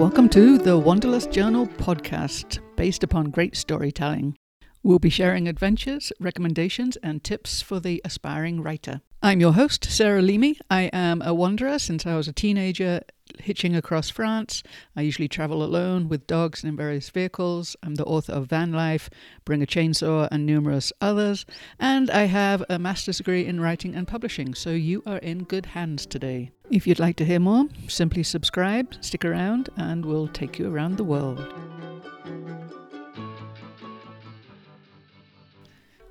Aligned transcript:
welcome 0.00 0.30
to 0.30 0.56
the 0.56 0.78
Wanderlust 0.78 1.30
Journal 1.30 1.66
podcast, 1.66 2.58
based 2.74 3.04
upon 3.04 3.26
great 3.26 3.54
storytelling. 3.54 4.34
We'll 4.82 4.98
be 4.98 5.10
sharing 5.10 5.46
adventures, 5.46 6.10
recommendations, 6.18 6.96
and 7.02 7.22
tips 7.22 7.60
for 7.60 7.80
the 7.80 8.00
aspiring 8.02 8.62
writer. 8.62 9.02
I'm 9.22 9.38
your 9.38 9.52
host, 9.52 9.84
Sarah 9.84 10.22
Leamy. 10.22 10.58
I 10.70 10.84
am 10.94 11.20
a 11.20 11.34
wanderer 11.34 11.78
since 11.78 12.06
I 12.06 12.16
was 12.16 12.28
a 12.28 12.32
teenager 12.32 13.02
hitching 13.38 13.76
across 13.76 14.08
France. 14.08 14.62
I 14.96 15.02
usually 15.02 15.28
travel 15.28 15.62
alone 15.62 16.08
with 16.08 16.26
dogs 16.26 16.62
and 16.62 16.70
in 16.70 16.76
various 16.78 17.10
vehicles. 17.10 17.76
I'm 17.82 17.96
the 17.96 18.06
author 18.06 18.32
of 18.32 18.46
Van 18.46 18.72
Life, 18.72 19.10
Bring 19.44 19.62
a 19.62 19.66
Chainsaw, 19.66 20.28
and 20.30 20.46
numerous 20.46 20.94
others. 21.02 21.44
And 21.78 22.10
I 22.10 22.22
have 22.24 22.64
a 22.70 22.78
master's 22.78 23.18
degree 23.18 23.44
in 23.44 23.60
writing 23.60 23.94
and 23.94 24.08
publishing, 24.08 24.54
so 24.54 24.70
you 24.70 25.02
are 25.04 25.18
in 25.18 25.44
good 25.44 25.66
hands 25.66 26.06
today. 26.06 26.52
If 26.70 26.86
you'd 26.86 26.98
like 26.98 27.16
to 27.16 27.26
hear 27.26 27.40
more, 27.40 27.66
simply 27.86 28.22
subscribe, 28.22 28.94
stick 29.02 29.26
around, 29.26 29.68
and 29.76 30.06
we'll 30.06 30.28
take 30.28 30.58
you 30.58 30.72
around 30.72 30.96
the 30.96 31.04
world. 31.04 31.52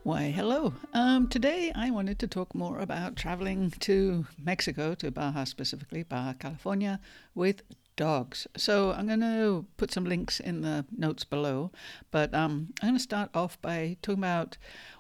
Why, 0.04 0.32
hello. 0.32 0.74
Um, 0.94 1.28
today 1.28 1.74
I 1.76 1.92
wanted 1.92 2.20
to 2.20 2.28
talk 2.28 2.56
more 2.56 2.80
about 2.80 3.18
traveling 3.18 3.72
to 3.82 4.26
Mexico, 4.42 4.96
to 4.96 5.12
Baja 5.12 5.44
specifically, 5.44 6.04
Baja 6.04 6.34
California, 6.34 7.02
with 7.36 7.64
dogs. 7.98 8.48
So 8.56 8.94
I'm 8.94 9.08
going 9.08 9.20
to 9.20 9.66
put 9.76 9.92
some 9.92 10.06
links 10.06 10.40
in 10.40 10.62
the 10.62 10.86
notes 10.98 11.26
below, 11.26 11.72
but 12.12 12.34
um, 12.34 12.74
I'm 12.82 12.90
going 12.90 12.98
to 12.98 13.04
start 13.04 13.30
off 13.34 13.62
by 13.62 13.98
talking 14.02 14.24
about 14.24 14.58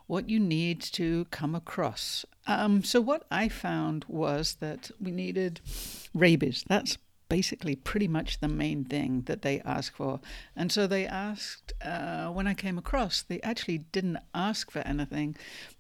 what 0.07 0.29
you 0.29 0.37
need 0.37 0.81
to 0.81 1.25
come 1.31 1.55
across. 1.55 2.25
Um, 2.45 2.83
so 2.83 2.99
what 2.99 3.23
I 3.31 3.47
found 3.47 4.03
was 4.09 4.55
that 4.55 4.91
we 4.99 5.11
needed 5.11 5.61
rabies. 6.13 6.65
That's 6.67 6.97
basically 7.29 7.75
pretty 7.75 8.07
much 8.07 8.39
the 8.39 8.47
main 8.47 8.83
thing 8.83 9.21
that 9.27 9.43
they 9.43 9.61
ask 9.61 9.95
for. 9.95 10.19
And 10.55 10.71
so 10.71 10.87
they 10.87 11.05
asked, 11.05 11.71
uh, 11.81 12.27
when 12.29 12.47
I 12.47 12.53
came 12.53 12.77
across, 12.77 13.21
they 13.21 13.39
actually 13.41 13.77
didn't 13.77 14.17
ask 14.33 14.71
for 14.71 14.79
anything, 14.79 15.35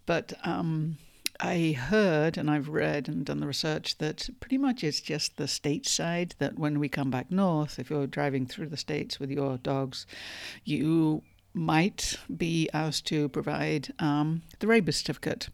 but 0.05 0.33
um, 0.45 0.97
I 1.39 1.71
heard 1.71 2.37
and 2.37 2.49
I've 2.51 2.69
read 2.69 3.07
and 3.07 3.25
done 3.25 3.39
the 3.39 3.47
research 3.47 3.97
that 3.97 4.29
pretty 4.39 4.57
much 4.57 4.83
it's 4.83 5.01
just 5.01 5.37
the 5.37 5.47
state 5.47 5.87
side 5.87 6.35
that 6.39 6.59
when 6.59 6.79
we 6.79 6.89
come 6.89 7.09
back 7.09 7.31
north, 7.31 7.79
if 7.79 7.89
you're 7.89 8.07
driving 8.07 8.45
through 8.45 8.67
the 8.67 8.77
states 8.77 9.19
with 9.19 9.31
your 9.31 9.57
dogs, 9.57 10.05
you 10.65 11.23
might 11.53 12.17
be 12.35 12.69
asked 12.73 13.05
to 13.07 13.29
provide 13.29 13.93
um, 13.99 14.41
the 14.59 14.67
rabies 14.67 14.97
certificate. 14.97 15.49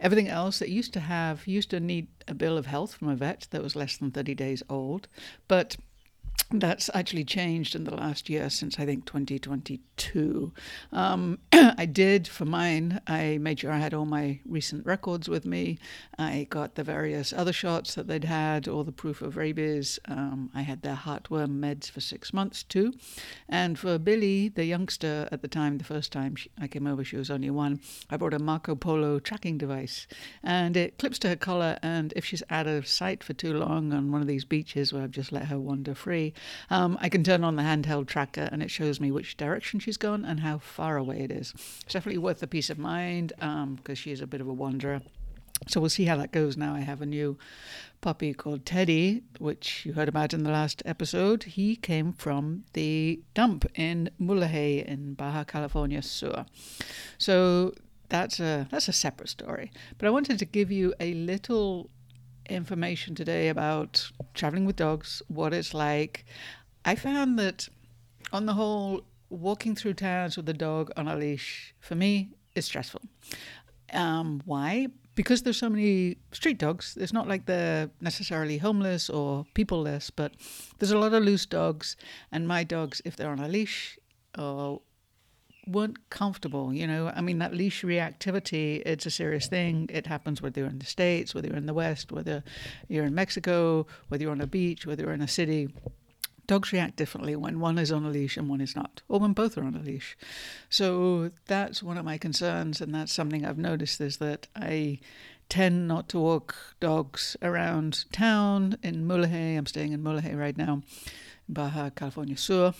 Everything 0.00 0.28
else 0.28 0.58
that 0.58 0.68
used 0.68 0.92
to 0.92 1.00
have, 1.00 1.46
used 1.46 1.70
to 1.70 1.80
need 1.80 2.08
a 2.28 2.34
bill 2.34 2.58
of 2.58 2.66
health 2.66 2.94
from 2.94 3.08
a 3.08 3.16
vet 3.16 3.46
that 3.50 3.62
was 3.62 3.74
less 3.76 3.96
than 3.96 4.10
30 4.10 4.34
days 4.34 4.62
old, 4.68 5.08
but 5.48 5.76
that's 6.50 6.90
actually 6.94 7.24
changed 7.24 7.74
in 7.74 7.84
the 7.84 7.94
last 7.94 8.28
year 8.28 8.50
since 8.50 8.78
I 8.78 8.84
think 8.84 9.04
2022. 9.06 10.52
Um, 10.92 11.38
I 11.52 11.86
did 11.86 12.26
for 12.26 12.44
mine, 12.44 13.00
I 13.06 13.38
made 13.38 13.60
sure 13.60 13.70
I 13.70 13.78
had 13.78 13.94
all 13.94 14.04
my 14.04 14.40
recent 14.44 14.84
records 14.84 15.28
with 15.28 15.44
me. 15.44 15.78
I 16.18 16.46
got 16.50 16.74
the 16.74 16.84
various 16.84 17.32
other 17.32 17.52
shots 17.52 17.94
that 17.94 18.08
they'd 18.08 18.24
had, 18.24 18.66
all 18.66 18.84
the 18.84 18.92
proof 18.92 19.22
of 19.22 19.36
rabies. 19.36 19.98
Um, 20.06 20.50
I 20.54 20.62
had 20.62 20.82
their 20.82 20.96
heartworm 20.96 21.60
meds 21.60 21.90
for 21.90 22.00
six 22.00 22.32
months 22.32 22.62
too. 22.62 22.94
And 23.48 23.78
for 23.78 23.98
Billie, 23.98 24.48
the 24.48 24.64
youngster 24.64 25.28
at 25.30 25.42
the 25.42 25.48
time, 25.48 25.78
the 25.78 25.84
first 25.84 26.12
time 26.12 26.36
she, 26.36 26.50
I 26.60 26.66
came 26.66 26.86
over, 26.86 27.04
she 27.04 27.16
was 27.16 27.30
only 27.30 27.50
one, 27.50 27.80
I 28.08 28.16
brought 28.16 28.34
a 28.34 28.38
Marco 28.38 28.74
Polo 28.74 29.18
tracking 29.18 29.58
device. 29.58 30.06
And 30.42 30.76
it 30.76 30.98
clips 30.98 31.18
to 31.20 31.28
her 31.28 31.36
collar, 31.36 31.78
and 31.82 32.12
if 32.16 32.24
she's 32.24 32.42
out 32.50 32.66
of 32.66 32.86
sight 32.86 33.22
for 33.22 33.32
too 33.34 33.54
long 33.54 33.92
on 33.92 34.10
one 34.10 34.20
of 34.20 34.26
these 34.26 34.44
beaches 34.44 34.92
where 34.92 35.02
I've 35.02 35.10
just 35.10 35.32
let 35.32 35.46
her 35.46 35.58
wander 35.58 35.94
free, 35.94 36.29
um, 36.70 36.98
I 37.00 37.08
can 37.08 37.24
turn 37.24 37.44
on 37.44 37.56
the 37.56 37.62
handheld 37.62 38.06
tracker 38.06 38.48
and 38.52 38.62
it 38.62 38.70
shows 38.70 39.00
me 39.00 39.10
which 39.10 39.36
direction 39.36 39.80
she's 39.80 39.96
gone 39.96 40.24
and 40.24 40.40
how 40.40 40.58
far 40.58 40.96
away 40.96 41.20
it 41.20 41.30
is. 41.30 41.52
It's 41.82 41.92
definitely 41.92 42.18
worth 42.18 42.40
the 42.40 42.46
peace 42.46 42.70
of 42.70 42.78
mind 42.78 43.32
because 43.36 43.38
um, 43.42 43.94
she 43.94 44.10
is 44.10 44.20
a 44.20 44.26
bit 44.26 44.40
of 44.40 44.48
a 44.48 44.52
wanderer. 44.52 45.02
So 45.68 45.80
we'll 45.80 45.90
see 45.90 46.06
how 46.06 46.16
that 46.16 46.32
goes 46.32 46.56
now. 46.56 46.74
I 46.74 46.80
have 46.80 47.02
a 47.02 47.06
new 47.06 47.36
puppy 48.00 48.32
called 48.32 48.64
Teddy, 48.64 49.22
which 49.38 49.84
you 49.84 49.92
heard 49.92 50.08
about 50.08 50.32
in 50.32 50.42
the 50.42 50.50
last 50.50 50.82
episode. 50.86 51.42
He 51.42 51.76
came 51.76 52.12
from 52.12 52.64
the 52.72 53.20
dump 53.34 53.66
in 53.74 54.10
Mulegé 54.20 54.84
in 54.84 55.14
Baja 55.14 55.44
California 55.44 56.00
Sur. 56.00 56.46
So 57.18 57.74
that's 58.08 58.40
a 58.40 58.66
that's 58.70 58.88
a 58.88 58.92
separate 58.92 59.28
story. 59.28 59.70
But 59.98 60.06
I 60.06 60.10
wanted 60.10 60.38
to 60.38 60.44
give 60.46 60.70
you 60.70 60.94
a 60.98 61.12
little 61.12 61.90
information 62.50 63.14
today 63.14 63.48
about 63.48 64.10
traveling 64.34 64.64
with 64.64 64.76
dogs, 64.76 65.22
what 65.28 65.54
it's 65.54 65.72
like. 65.72 66.24
I 66.84 66.94
found 66.94 67.38
that, 67.38 67.68
on 68.32 68.46
the 68.46 68.54
whole, 68.54 69.02
walking 69.30 69.74
through 69.74 69.94
towns 69.94 70.36
with 70.36 70.48
a 70.48 70.54
dog 70.54 70.90
on 70.96 71.08
a 71.08 71.16
leash 71.16 71.74
for 71.80 71.94
me 71.94 72.30
is 72.54 72.64
stressful. 72.66 73.02
Um, 73.92 74.42
why? 74.44 74.88
Because 75.14 75.42
there's 75.42 75.58
so 75.58 75.68
many 75.68 76.16
street 76.32 76.58
dogs. 76.58 76.96
It's 77.00 77.12
not 77.12 77.28
like 77.28 77.46
they're 77.46 77.90
necessarily 78.00 78.58
homeless 78.58 79.10
or 79.10 79.46
peopleless, 79.54 80.10
but 80.14 80.32
there's 80.78 80.92
a 80.92 80.98
lot 80.98 81.12
of 81.14 81.22
loose 81.22 81.46
dogs. 81.46 81.96
And 82.32 82.48
my 82.48 82.64
dogs, 82.64 83.02
if 83.04 83.16
they're 83.16 83.30
on 83.30 83.40
a 83.40 83.48
leash 83.48 83.98
or 84.38 84.80
weren't 85.70 86.10
comfortable. 86.10 86.72
You 86.72 86.86
know, 86.86 87.12
I 87.14 87.20
mean, 87.20 87.38
that 87.38 87.54
leash 87.54 87.82
reactivity, 87.82 88.82
it's 88.84 89.06
a 89.06 89.10
serious 89.10 89.46
thing. 89.46 89.88
It 89.92 90.06
happens 90.06 90.42
whether 90.42 90.60
you're 90.60 90.68
in 90.68 90.78
the 90.78 90.86
States, 90.86 91.34
whether 91.34 91.48
you're 91.48 91.56
in 91.56 91.66
the 91.66 91.74
West, 91.74 92.12
whether 92.12 92.42
you're 92.88 93.04
in 93.04 93.14
Mexico, 93.14 93.86
whether 94.08 94.22
you're 94.22 94.32
on 94.32 94.40
a 94.40 94.46
beach, 94.46 94.86
whether 94.86 95.04
you're 95.04 95.12
in 95.12 95.22
a 95.22 95.28
city. 95.28 95.68
Dogs 96.46 96.72
react 96.72 96.96
differently 96.96 97.36
when 97.36 97.60
one 97.60 97.78
is 97.78 97.92
on 97.92 98.04
a 98.04 98.10
leash 98.10 98.36
and 98.36 98.48
one 98.48 98.60
is 98.60 98.74
not, 98.74 99.02
or 99.08 99.20
when 99.20 99.32
both 99.32 99.56
are 99.56 99.62
on 99.62 99.76
a 99.76 99.80
leash. 99.80 100.16
So 100.68 101.30
that's 101.46 101.80
one 101.80 101.96
of 101.96 102.04
my 102.04 102.18
concerns, 102.18 102.80
and 102.80 102.92
that's 102.92 103.12
something 103.12 103.44
I've 103.44 103.56
noticed 103.56 104.00
is 104.00 104.16
that 104.16 104.48
I 104.56 104.98
tend 105.48 105.86
not 105.86 106.08
to 106.08 106.18
walk 106.18 106.56
dogs 106.80 107.36
around 107.42 108.04
town 108.12 108.78
in 108.82 109.06
Mulegé. 109.06 109.56
I'm 109.56 109.66
staying 109.66 109.92
in 109.92 110.02
Mulegé 110.02 110.36
right 110.36 110.56
now, 110.56 110.82
Baja 111.52 111.90
California 111.90 112.36
Sur. 112.36 112.72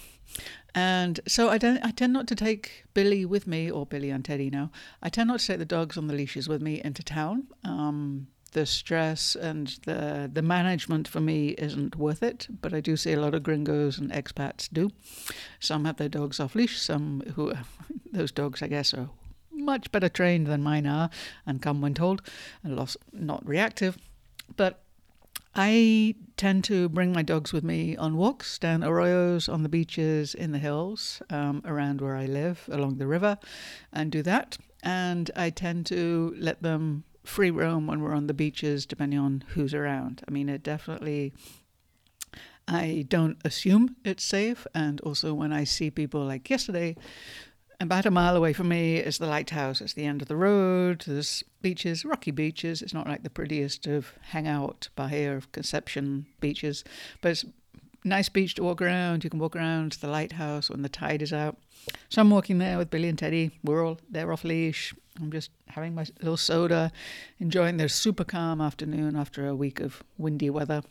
And 0.74 1.20
so 1.26 1.50
I 1.50 1.58
don't. 1.58 1.84
I 1.84 1.90
tend 1.90 2.12
not 2.12 2.28
to 2.28 2.34
take 2.34 2.84
Billie 2.94 3.24
with 3.24 3.46
me, 3.46 3.70
or 3.70 3.86
Billie 3.86 4.10
and 4.10 4.24
Teddy 4.24 4.50
now. 4.50 4.70
I 5.02 5.08
tend 5.08 5.28
not 5.28 5.40
to 5.40 5.46
take 5.46 5.58
the 5.58 5.64
dogs 5.64 5.96
on 5.98 6.06
the 6.06 6.14
leashes 6.14 6.48
with 6.48 6.62
me 6.62 6.80
into 6.84 7.02
town. 7.02 7.48
Um, 7.64 8.28
the 8.52 8.66
stress 8.66 9.34
and 9.34 9.78
the 9.84 10.30
the 10.32 10.42
management 10.42 11.08
for 11.08 11.20
me 11.20 11.50
isn't 11.50 11.96
worth 11.96 12.22
it. 12.22 12.46
But 12.62 12.72
I 12.72 12.80
do 12.80 12.96
see 12.96 13.12
a 13.12 13.20
lot 13.20 13.34
of 13.34 13.42
gringos 13.42 13.98
and 13.98 14.12
expats 14.12 14.68
do. 14.72 14.90
Some 15.58 15.84
have 15.84 15.96
their 15.96 16.08
dogs 16.08 16.38
off 16.38 16.54
leash. 16.54 16.80
Some 16.80 17.22
who 17.34 17.52
those 18.12 18.30
dogs, 18.30 18.62
I 18.62 18.68
guess, 18.68 18.94
are 18.94 19.10
much 19.52 19.90
better 19.92 20.08
trained 20.08 20.46
than 20.46 20.62
mine 20.62 20.86
are, 20.86 21.10
and 21.46 21.60
come 21.60 21.80
when 21.80 21.94
told, 21.94 22.22
and 22.62 22.76
lost, 22.76 22.96
not 23.12 23.46
reactive. 23.46 23.98
But 24.56 24.82
I 25.54 26.14
tend 26.36 26.64
to 26.64 26.88
bring 26.88 27.12
my 27.12 27.22
dogs 27.22 27.52
with 27.52 27.64
me 27.64 27.96
on 27.96 28.16
walks 28.16 28.58
down 28.58 28.82
arroyos, 28.82 29.52
on 29.52 29.62
the 29.62 29.68
beaches, 29.68 30.34
in 30.34 30.52
the 30.52 30.58
hills 30.58 31.20
um, 31.28 31.62
around 31.64 32.00
where 32.00 32.16
I 32.16 32.26
live, 32.26 32.68
along 32.70 32.98
the 32.98 33.06
river, 33.06 33.38
and 33.92 34.12
do 34.12 34.22
that. 34.22 34.56
And 34.82 35.30
I 35.34 35.50
tend 35.50 35.86
to 35.86 36.34
let 36.38 36.62
them 36.62 37.04
free 37.24 37.50
roam 37.50 37.86
when 37.86 38.00
we're 38.00 38.14
on 38.14 38.28
the 38.28 38.34
beaches, 38.34 38.86
depending 38.86 39.18
on 39.18 39.44
who's 39.48 39.74
around. 39.74 40.22
I 40.26 40.30
mean, 40.30 40.48
it 40.48 40.62
definitely. 40.62 41.32
I 42.68 43.04
don't 43.08 43.36
assume 43.44 43.96
it's 44.04 44.22
safe, 44.22 44.66
and 44.74 45.00
also 45.00 45.34
when 45.34 45.52
I 45.52 45.64
see 45.64 45.90
people 45.90 46.24
like 46.24 46.48
yesterday, 46.48 46.96
about 47.80 48.04
a 48.04 48.10
mile 48.10 48.36
away 48.36 48.52
from 48.52 48.68
me 48.68 48.98
is 48.98 49.18
the 49.18 49.26
lighthouse. 49.26 49.80
It's 49.80 49.94
the 49.94 50.04
end 50.04 50.20
of 50.20 50.28
the 50.28 50.36
road. 50.36 51.04
There's 51.06 51.42
beaches, 51.62 52.04
rocky 52.04 52.30
beaches. 52.30 52.82
It's 52.82 52.92
not 52.92 53.08
like 53.08 53.22
the 53.22 53.30
prettiest 53.30 53.86
of 53.86 54.12
hangout 54.20 54.88
Bahia 54.94 55.36
of 55.36 55.50
Conception 55.52 56.26
beaches, 56.40 56.84
but 57.22 57.30
it's 57.30 57.44
nice 58.04 58.28
beach 58.28 58.54
to 58.56 58.62
walk 58.62 58.82
around. 58.82 59.24
You 59.24 59.30
can 59.30 59.40
walk 59.40 59.56
around 59.56 59.92
to 59.92 60.00
the 60.00 60.08
lighthouse 60.08 60.68
when 60.68 60.82
the 60.82 60.88
tide 60.90 61.22
is 61.22 61.32
out. 61.32 61.56
So 62.10 62.20
I'm 62.20 62.30
walking 62.30 62.58
there 62.58 62.76
with 62.76 62.90
Billie 62.90 63.08
and 63.08 63.18
Teddy. 63.18 63.50
We're 63.64 63.84
all 63.84 63.98
there 64.10 64.30
off 64.30 64.44
leash. 64.44 64.94
I'm 65.18 65.32
just 65.32 65.50
having 65.68 65.94
my 65.94 66.06
little 66.20 66.36
soda, 66.36 66.92
enjoying 67.38 67.78
their 67.78 67.88
super 67.88 68.24
calm 68.24 68.60
afternoon 68.60 69.16
after 69.16 69.46
a 69.46 69.54
week 69.54 69.80
of 69.80 70.02
windy 70.18 70.50
weather. 70.50 70.82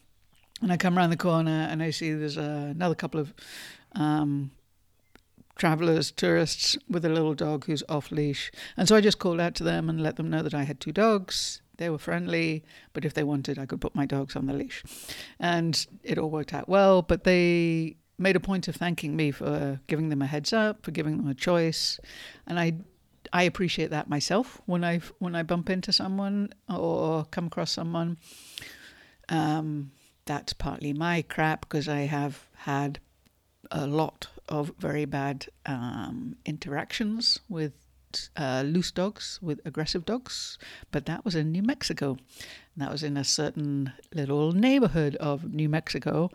And 0.61 0.71
I 0.71 0.77
come 0.77 0.97
around 0.97 1.11
the 1.11 1.17
corner 1.17 1.67
and 1.69 1.81
I 1.81 1.91
see 1.91 2.11
there's 2.13 2.37
uh, 2.37 2.69
another 2.71 2.95
couple 2.95 3.19
of 3.19 3.33
um, 3.95 4.51
travelers, 5.59 6.09
tourists 6.09 6.77
with 6.89 7.05
a 7.05 7.09
little 7.09 7.35
dog 7.35 7.65
who's 7.65 7.83
off 7.87 8.11
leash. 8.11 8.51
And 8.75 8.87
so 8.87 8.95
I 8.95 9.01
just 9.01 9.19
called 9.19 9.39
out 9.39 9.53
to 9.55 9.63
them 9.63 9.89
and 9.89 10.01
let 10.01 10.15
them 10.15 10.29
know 10.29 10.41
that 10.41 10.55
I 10.55 10.63
had 10.63 10.79
two 10.79 10.91
dogs. 10.91 11.61
They 11.77 11.89
were 11.89 11.99
friendly, 11.99 12.63
but 12.93 13.05
if 13.05 13.13
they 13.13 13.23
wanted, 13.23 13.59
I 13.59 13.65
could 13.65 13.79
put 13.79 13.95
my 13.95 14.05
dogs 14.05 14.35
on 14.35 14.47
the 14.47 14.53
leash. 14.53 14.83
And 15.39 15.85
it 16.03 16.17
all 16.17 16.29
worked 16.29 16.53
out 16.53 16.67
well, 16.67 17.01
but 17.01 17.23
they 17.23 17.97
made 18.17 18.35
a 18.35 18.39
point 18.39 18.67
of 18.67 18.75
thanking 18.75 19.15
me 19.15 19.31
for 19.31 19.79
giving 19.87 20.09
them 20.09 20.21
a 20.21 20.27
heads 20.27 20.51
up, 20.51 20.83
for 20.83 20.91
giving 20.91 21.17
them 21.17 21.27
a 21.27 21.35
choice. 21.35 21.99
And 22.47 22.59
I 22.59 22.73
I 23.31 23.43
appreciate 23.43 23.91
that 23.91 24.09
myself 24.09 24.61
when 24.65 24.83
I 24.83 25.01
when 25.19 25.35
I 25.35 25.43
bump 25.43 25.69
into 25.69 25.93
someone 25.93 26.53
or 26.67 27.25
come 27.25 27.47
across 27.47 27.71
someone. 27.71 28.17
Um, 29.29 29.91
that's 30.25 30.53
partly 30.53 30.93
my 30.93 31.21
crap 31.23 31.61
because 31.61 31.87
I 31.87 32.01
have 32.01 32.47
had 32.55 32.99
a 33.71 33.85
lot 33.85 34.27
of 34.49 34.73
very 34.79 35.05
bad 35.05 35.47
um, 35.65 36.35
interactions 36.45 37.39
with 37.47 37.73
uh, 38.35 38.63
loose 38.65 38.91
dogs, 38.91 39.39
with 39.41 39.59
aggressive 39.65 40.05
dogs, 40.05 40.57
but 40.91 41.05
that 41.05 41.23
was 41.23 41.35
in 41.35 41.51
New 41.51 41.63
Mexico. 41.63 42.17
And 42.73 42.83
that 42.83 42.91
was 42.91 43.03
in 43.03 43.17
a 43.17 43.23
certain 43.23 43.93
little 44.13 44.51
neighborhood 44.51 45.15
of 45.17 45.53
New 45.53 45.69
Mexico, 45.69 46.31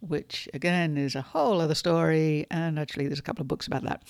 which 0.00 0.48
again 0.52 0.96
is 0.96 1.14
a 1.14 1.22
whole 1.22 1.60
other 1.60 1.74
story. 1.74 2.46
And 2.50 2.78
actually, 2.78 3.06
there's 3.06 3.18
a 3.18 3.22
couple 3.22 3.42
of 3.42 3.48
books 3.48 3.66
about 3.66 3.82
that, 3.84 4.02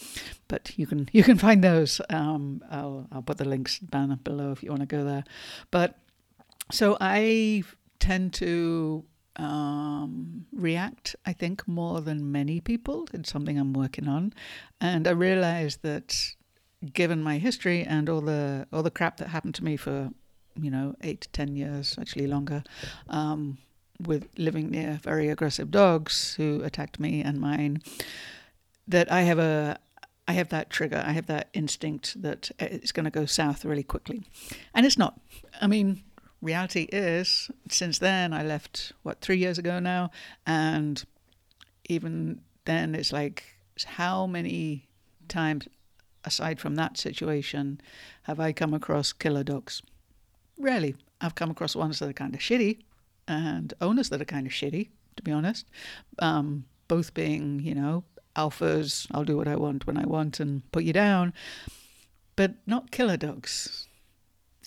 but 0.48 0.72
you 0.76 0.86
can 0.86 1.08
you 1.12 1.22
can 1.22 1.38
find 1.38 1.62
those. 1.62 2.00
Um, 2.10 2.62
I'll 2.70 3.06
I'll 3.12 3.22
put 3.22 3.38
the 3.38 3.44
links 3.44 3.78
down 3.78 4.18
below 4.22 4.52
if 4.52 4.62
you 4.62 4.70
want 4.70 4.80
to 4.82 4.86
go 4.86 5.04
there. 5.04 5.24
But 5.70 5.98
so 6.70 6.96
I 7.00 7.62
tend 8.00 8.34
to 8.34 9.04
um, 9.36 10.46
react, 10.52 11.16
I 11.24 11.32
think, 11.32 11.66
more 11.68 12.00
than 12.00 12.32
many 12.32 12.60
people. 12.60 13.08
It's 13.12 13.30
something 13.30 13.58
I'm 13.58 13.72
working 13.72 14.08
on. 14.08 14.32
And 14.80 15.06
I 15.06 15.12
realized 15.12 15.82
that 15.82 16.34
given 16.92 17.22
my 17.22 17.38
history 17.38 17.82
and 17.82 18.08
all 18.08 18.20
the 18.20 18.66
all 18.72 18.82
the 18.82 18.90
crap 18.90 19.16
that 19.18 19.28
happened 19.28 19.54
to 19.56 19.64
me 19.64 19.76
for, 19.76 20.10
you 20.60 20.70
know, 20.70 20.94
eight 21.02 21.22
to 21.22 21.28
ten 21.30 21.56
years, 21.56 21.96
actually 22.00 22.26
longer, 22.26 22.62
um, 23.08 23.58
with 24.00 24.28
living 24.36 24.70
near 24.70 25.00
very 25.02 25.28
aggressive 25.28 25.70
dogs 25.70 26.34
who 26.36 26.62
attacked 26.62 27.00
me 27.00 27.22
and 27.22 27.40
mine, 27.40 27.82
that 28.88 29.10
I 29.10 29.22
have 29.22 29.38
a 29.38 29.78
I 30.28 30.32
have 30.32 30.48
that 30.48 30.70
trigger, 30.70 31.02
I 31.06 31.12
have 31.12 31.26
that 31.26 31.48
instinct 31.52 32.20
that 32.20 32.50
it's 32.58 32.92
going 32.92 33.04
to 33.04 33.10
go 33.10 33.26
south 33.26 33.64
really 33.64 33.84
quickly. 33.84 34.24
And 34.74 34.84
it's 34.84 34.98
not. 34.98 35.20
I 35.60 35.68
mean, 35.68 36.02
reality 36.46 36.88
is, 36.92 37.50
since 37.68 37.98
then, 37.98 38.32
I 38.32 38.42
left, 38.42 38.92
what, 39.02 39.20
three 39.20 39.36
years 39.36 39.58
ago 39.58 39.78
now? 39.78 40.10
And 40.46 41.04
even 41.88 42.40
then, 42.64 42.94
it's 42.94 43.12
like, 43.12 43.44
how 43.84 44.26
many 44.26 44.88
times, 45.28 45.68
aside 46.24 46.58
from 46.60 46.76
that 46.76 46.96
situation, 46.96 47.80
have 48.22 48.40
I 48.40 48.52
come 48.52 48.72
across 48.72 49.12
killer 49.12 49.44
dogs? 49.44 49.82
Rarely. 50.58 50.96
I've 51.20 51.34
come 51.34 51.50
across 51.50 51.76
ones 51.76 51.98
that 51.98 52.08
are 52.08 52.14
kind 52.14 52.34
of 52.34 52.40
shitty 52.40 52.78
and 53.28 53.74
owners 53.80 54.08
that 54.10 54.20
are 54.20 54.26
kind 54.26 54.46
of 54.46 54.52
shitty, 54.52 54.88
to 55.16 55.22
be 55.22 55.32
honest. 55.32 55.66
Um, 56.18 56.64
both 56.88 57.14
being, 57.14 57.60
you 57.60 57.74
know, 57.74 58.04
alphas, 58.36 59.06
I'll 59.10 59.24
do 59.24 59.36
what 59.36 59.48
I 59.48 59.56
want 59.56 59.86
when 59.86 59.96
I 59.96 60.06
want 60.06 60.40
and 60.40 60.70
put 60.72 60.84
you 60.84 60.92
down, 60.92 61.32
but 62.36 62.54
not 62.66 62.90
killer 62.90 63.16
dogs. 63.16 63.85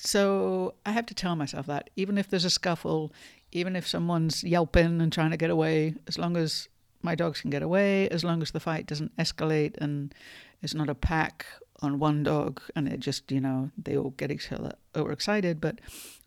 So 0.02 0.76
I 0.86 0.92
have 0.92 1.06
to 1.08 1.14
tell 1.14 1.36
myself 1.36 1.66
that 1.66 1.90
even 1.98 2.18
if 2.18 2.30
there's 2.30 2.46
a 2.46 2.50
scuffle, 2.50 3.12
even 3.52 3.76
if 3.76 3.86
someone's 3.86 4.46
yelping 4.46 5.02
and 5.02 5.12
trying 5.12 5.32
to 5.32 5.38
get 5.38 5.50
away, 5.50 5.96
as 6.08 6.18
long 6.18 6.38
as 6.38 6.70
my 7.02 7.16
dogs 7.16 7.42
can 7.42 7.50
get 7.50 7.62
away, 7.62 8.08
as 8.08 8.24
long 8.24 8.42
as 8.42 8.52
the 8.52 8.62
fight 8.62 8.86
doesn't 8.86 9.16
escalate 9.18 9.76
and 9.78 10.16
it's 10.62 10.74
not 10.74 10.90
a 10.90 10.96
pack 10.96 11.46
on 11.82 12.00
one 12.00 12.24
dog 12.24 12.62
and 12.78 12.88
it 12.88 13.02
just, 13.02 13.30
you 13.30 13.42
know, 13.42 13.72
they 13.78 13.98
all 13.98 14.12
get 14.12 14.32
each 14.32 14.54
other 14.54 14.72
overexcited. 14.96 15.60
But 15.60 15.80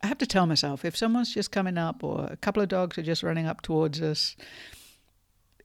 I 0.03 0.07
have 0.07 0.19
to 0.19 0.27
tell 0.27 0.45
myself 0.45 0.85
if 0.85 0.95
someone's 0.95 1.33
just 1.33 1.51
coming 1.51 1.79
up 1.79 2.05
or 2.05 2.27
a 2.31 2.37
couple 2.37 2.63
of 2.63 2.69
dogs 2.69 2.99
are 2.99 3.03
just 3.03 3.23
running 3.23 3.47
up 3.47 3.63
towards 3.63 4.03
us, 4.03 4.37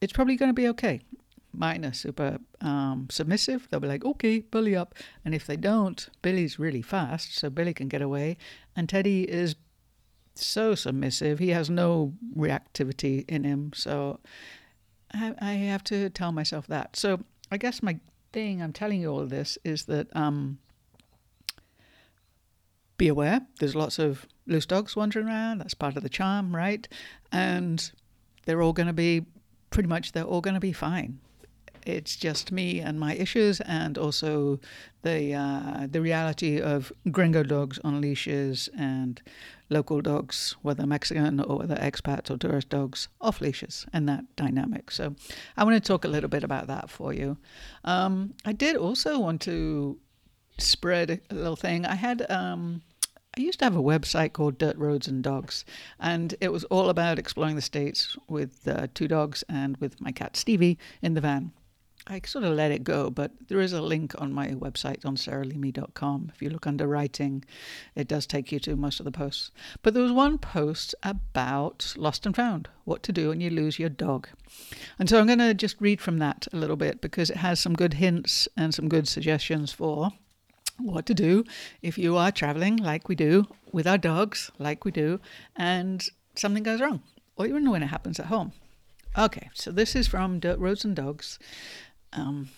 it's 0.00 0.14
probably 0.14 0.36
going 0.36 0.50
to 0.50 0.54
be 0.54 0.68
okay 0.68 1.02
mine 1.52 1.84
are 1.84 1.92
super 1.92 2.38
um, 2.60 3.08
submissive. 3.10 3.68
They'll 3.68 3.80
be 3.80 3.88
like, 3.88 4.04
okay, 4.04 4.40
Billie 4.40 4.76
up. 4.76 4.94
And 5.24 5.34
if 5.34 5.46
they 5.46 5.56
don't, 5.56 6.08
Billie's 6.22 6.58
really 6.58 6.82
fast, 6.82 7.36
so 7.36 7.50
Billie 7.50 7.74
can 7.74 7.88
get 7.88 8.02
away. 8.02 8.36
And 8.76 8.88
Teddy 8.88 9.22
is 9.22 9.56
so 10.34 10.74
submissive. 10.74 11.38
He 11.38 11.50
has 11.50 11.68
no 11.68 12.14
reactivity 12.36 13.24
in 13.28 13.44
him. 13.44 13.72
So 13.74 14.20
I, 15.12 15.34
I 15.40 15.52
have 15.52 15.84
to 15.84 16.10
tell 16.10 16.32
myself 16.32 16.66
that. 16.68 16.96
So 16.96 17.20
I 17.50 17.56
guess 17.56 17.82
my 17.82 17.98
thing, 18.32 18.62
I'm 18.62 18.72
telling 18.72 19.00
you 19.00 19.10
all 19.10 19.26
this, 19.26 19.58
is 19.64 19.84
that 19.86 20.14
um, 20.14 20.58
be 22.96 23.08
aware. 23.08 23.40
There's 23.58 23.74
lots 23.74 23.98
of 23.98 24.26
loose 24.46 24.66
dogs 24.66 24.94
wandering 24.94 25.26
around. 25.26 25.58
That's 25.58 25.74
part 25.74 25.96
of 25.96 26.02
the 26.02 26.08
charm, 26.08 26.54
right? 26.54 26.86
And 27.32 27.90
they're 28.46 28.62
all 28.62 28.72
going 28.72 28.86
to 28.86 28.92
be 28.92 29.24
pretty 29.70 29.88
much 29.88 30.12
they're 30.12 30.24
all 30.24 30.40
going 30.40 30.54
to 30.54 30.60
be 30.60 30.72
fine 30.72 31.18
it's 31.86 32.16
just 32.16 32.52
me 32.52 32.80
and 32.80 32.98
my 32.98 33.14
issues, 33.14 33.60
and 33.62 33.96
also 33.98 34.60
the 35.02 35.34
uh, 35.34 35.86
the 35.90 36.00
reality 36.00 36.60
of 36.60 36.92
gringo 37.10 37.42
dogs 37.42 37.78
on 37.84 38.00
leashes 38.00 38.68
and 38.76 39.20
local 39.70 40.00
dogs, 40.00 40.56
whether 40.62 40.86
Mexican 40.86 41.40
or 41.40 41.58
whether 41.58 41.76
expats 41.76 42.30
or 42.30 42.36
tourist 42.36 42.68
dogs, 42.68 43.08
off 43.20 43.40
leashes, 43.40 43.86
and 43.92 44.08
that 44.08 44.24
dynamic. 44.36 44.90
So, 44.90 45.14
I 45.56 45.64
want 45.64 45.82
to 45.82 45.86
talk 45.86 46.04
a 46.04 46.08
little 46.08 46.30
bit 46.30 46.44
about 46.44 46.66
that 46.68 46.90
for 46.90 47.12
you. 47.12 47.36
Um, 47.84 48.34
I 48.44 48.52
did 48.52 48.76
also 48.76 49.18
want 49.18 49.40
to 49.42 49.98
spread 50.58 51.20
a 51.30 51.34
little 51.34 51.56
thing. 51.56 51.86
I 51.86 51.94
had. 51.94 52.30
Um, 52.30 52.82
I 53.36 53.40
used 53.40 53.60
to 53.60 53.66
have 53.66 53.76
a 53.76 53.82
website 53.82 54.32
called 54.32 54.58
Dirt 54.58 54.76
Roads 54.76 55.06
and 55.06 55.22
Dogs, 55.22 55.64
and 56.00 56.34
it 56.40 56.50
was 56.50 56.64
all 56.64 56.88
about 56.88 57.20
exploring 57.20 57.54
the 57.54 57.62
states 57.62 58.16
with 58.26 58.66
uh, 58.66 58.88
two 58.94 59.06
dogs 59.06 59.44
and 59.48 59.76
with 59.76 60.00
my 60.00 60.10
cat 60.10 60.36
Stevie 60.36 60.76
in 61.02 61.14
the 61.14 61.20
van. 61.20 61.52
I 62.10 62.22
sort 62.24 62.44
of 62.44 62.54
let 62.54 62.70
it 62.70 62.84
go, 62.84 63.10
but 63.10 63.32
there 63.48 63.60
is 63.60 63.74
a 63.74 63.82
link 63.82 64.14
on 64.18 64.32
my 64.32 64.48
website 64.48 65.04
on 65.04 65.16
sarahleamy.com. 65.16 66.32
If 66.34 66.40
you 66.40 66.48
look 66.48 66.66
under 66.66 66.86
writing, 66.86 67.44
it 67.94 68.08
does 68.08 68.26
take 68.26 68.50
you 68.50 68.58
to 68.60 68.76
most 68.76 68.98
of 68.98 69.04
the 69.04 69.12
posts. 69.12 69.50
But 69.82 69.92
there 69.92 70.02
was 70.02 70.12
one 70.12 70.38
post 70.38 70.94
about 71.02 71.94
lost 71.98 72.24
and 72.24 72.34
found, 72.34 72.68
what 72.84 73.02
to 73.02 73.12
do 73.12 73.28
when 73.28 73.42
you 73.42 73.50
lose 73.50 73.78
your 73.78 73.90
dog. 73.90 74.28
And 74.98 75.06
so 75.06 75.20
I'm 75.20 75.26
going 75.26 75.38
to 75.38 75.52
just 75.52 75.76
read 75.80 76.00
from 76.00 76.16
that 76.18 76.48
a 76.50 76.56
little 76.56 76.76
bit 76.76 77.02
because 77.02 77.28
it 77.28 77.36
has 77.36 77.60
some 77.60 77.74
good 77.74 77.94
hints 77.94 78.48
and 78.56 78.74
some 78.74 78.88
good 78.88 79.06
suggestions 79.06 79.70
for 79.70 80.12
what 80.78 81.04
to 81.06 81.14
do 81.14 81.44
if 81.82 81.98
you 81.98 82.16
are 82.16 82.32
traveling 82.32 82.76
like 82.76 83.08
we 83.08 83.16
do 83.16 83.46
with 83.70 83.86
our 83.86 83.98
dogs, 83.98 84.50
like 84.58 84.86
we 84.86 84.92
do, 84.92 85.20
and 85.56 86.08
something 86.34 86.62
goes 86.62 86.80
wrong, 86.80 87.02
or 87.36 87.46
even 87.46 87.70
when 87.70 87.82
it 87.82 87.88
happens 87.88 88.18
at 88.18 88.26
home. 88.26 88.52
Okay, 89.16 89.50
so 89.52 89.72
this 89.72 89.96
is 89.96 90.06
from 90.06 90.38
Dirt 90.38 90.58
Roads 90.58 90.84
and 90.84 90.94
Dogs. 90.94 91.38
Um, 92.12 92.48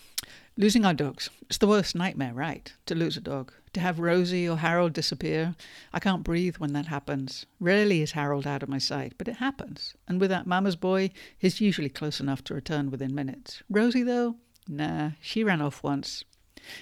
losing 0.57 0.85
our 0.85 0.93
dogs. 0.93 1.29
It's 1.49 1.57
the 1.57 1.67
worst 1.67 1.95
nightmare, 1.95 2.33
right? 2.33 2.71
To 2.85 2.95
lose 2.95 3.17
a 3.17 3.21
dog. 3.21 3.51
To 3.73 3.79
have 3.79 3.99
Rosie 3.99 4.47
or 4.47 4.57
Harold 4.57 4.93
disappear. 4.93 5.55
I 5.93 5.99
can't 5.99 6.23
breathe 6.23 6.57
when 6.57 6.73
that 6.73 6.87
happens. 6.87 7.45
Rarely 7.59 8.01
is 8.01 8.11
Harold 8.11 8.45
out 8.45 8.63
of 8.63 8.69
my 8.69 8.77
sight, 8.77 9.13
but 9.17 9.27
it 9.27 9.37
happens. 9.37 9.95
And 10.07 10.19
with 10.19 10.29
that 10.29 10.47
mama's 10.47 10.75
boy, 10.75 11.11
he's 11.37 11.61
usually 11.61 11.89
close 11.89 12.19
enough 12.19 12.43
to 12.45 12.53
return 12.53 12.91
within 12.91 13.15
minutes. 13.15 13.63
Rosie, 13.69 14.03
though? 14.03 14.35
Nah, 14.67 15.11
she 15.21 15.43
ran 15.43 15.61
off 15.61 15.83
once. 15.83 16.23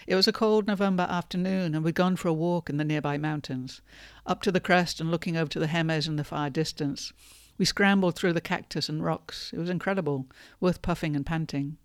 It 0.05 0.15
was 0.15 0.27
a 0.27 0.34
cold 0.34 0.67
November 0.67 1.08
afternoon, 1.10 1.74
and 1.74 1.86
we'd 1.86 1.96
gone 1.96 2.17
for 2.17 2.27
a 2.27 2.34
walk 2.34 2.70
in 2.70 2.77
the 2.77 2.84
nearby 2.84 3.17
mountains, 3.17 3.82
up 4.25 4.41
to 4.41 4.51
the 4.51 4.60
crest 4.60 5.00
and 5.00 5.10
looking 5.10 5.38
over 5.38 5.50
to 5.51 5.60
the 5.60 5.67
Jemez 5.67 6.08
in 6.08 6.17
the 6.17 6.24
far 6.25 6.50
distance. 6.50 7.13
We 7.58 7.65
scrambled 7.65 8.15
through 8.15 8.34
the 8.34 8.41
cactus 8.41 8.89
and 8.89 9.03
rocks. 9.03 9.51
It 9.53 9.58
was 9.60 9.70
incredible, 9.70 10.27
worth 10.60 10.82
puffing 10.82 11.15
and 11.15 11.25
panting. 11.25 11.77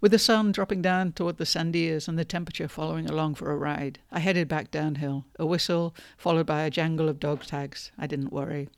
With 0.00 0.12
the 0.12 0.18
sun 0.18 0.52
dropping 0.52 0.82
down 0.82 1.12
toward 1.12 1.36
the 1.36 1.44
sandias 1.44 2.08
and 2.08 2.18
the 2.18 2.24
temperature 2.24 2.68
following 2.68 3.08
along 3.08 3.34
for 3.34 3.50
a 3.50 3.56
ride, 3.56 3.98
I 4.10 4.20
headed 4.20 4.48
back 4.48 4.70
downhill, 4.70 5.24
a 5.38 5.46
whistle 5.46 5.94
followed 6.16 6.46
by 6.46 6.62
a 6.62 6.70
jangle 6.70 7.08
of 7.08 7.20
dog 7.20 7.42
tags. 7.44 7.90
I 7.98 8.06
didn't 8.06 8.32
worry. 8.32 8.68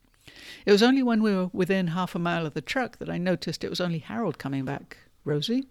It 0.64 0.72
was 0.72 0.82
only 0.82 1.02
when 1.02 1.22
we 1.22 1.34
were 1.34 1.50
within 1.52 1.88
half 1.88 2.14
a 2.14 2.18
mile 2.18 2.46
of 2.46 2.54
the 2.54 2.60
truck 2.60 2.98
that 2.98 3.10
I 3.10 3.18
noticed 3.18 3.64
it 3.64 3.70
was 3.70 3.80
only 3.80 3.98
Harold 3.98 4.38
coming 4.38 4.64
back. 4.64 4.96
Rosie? 5.24 5.66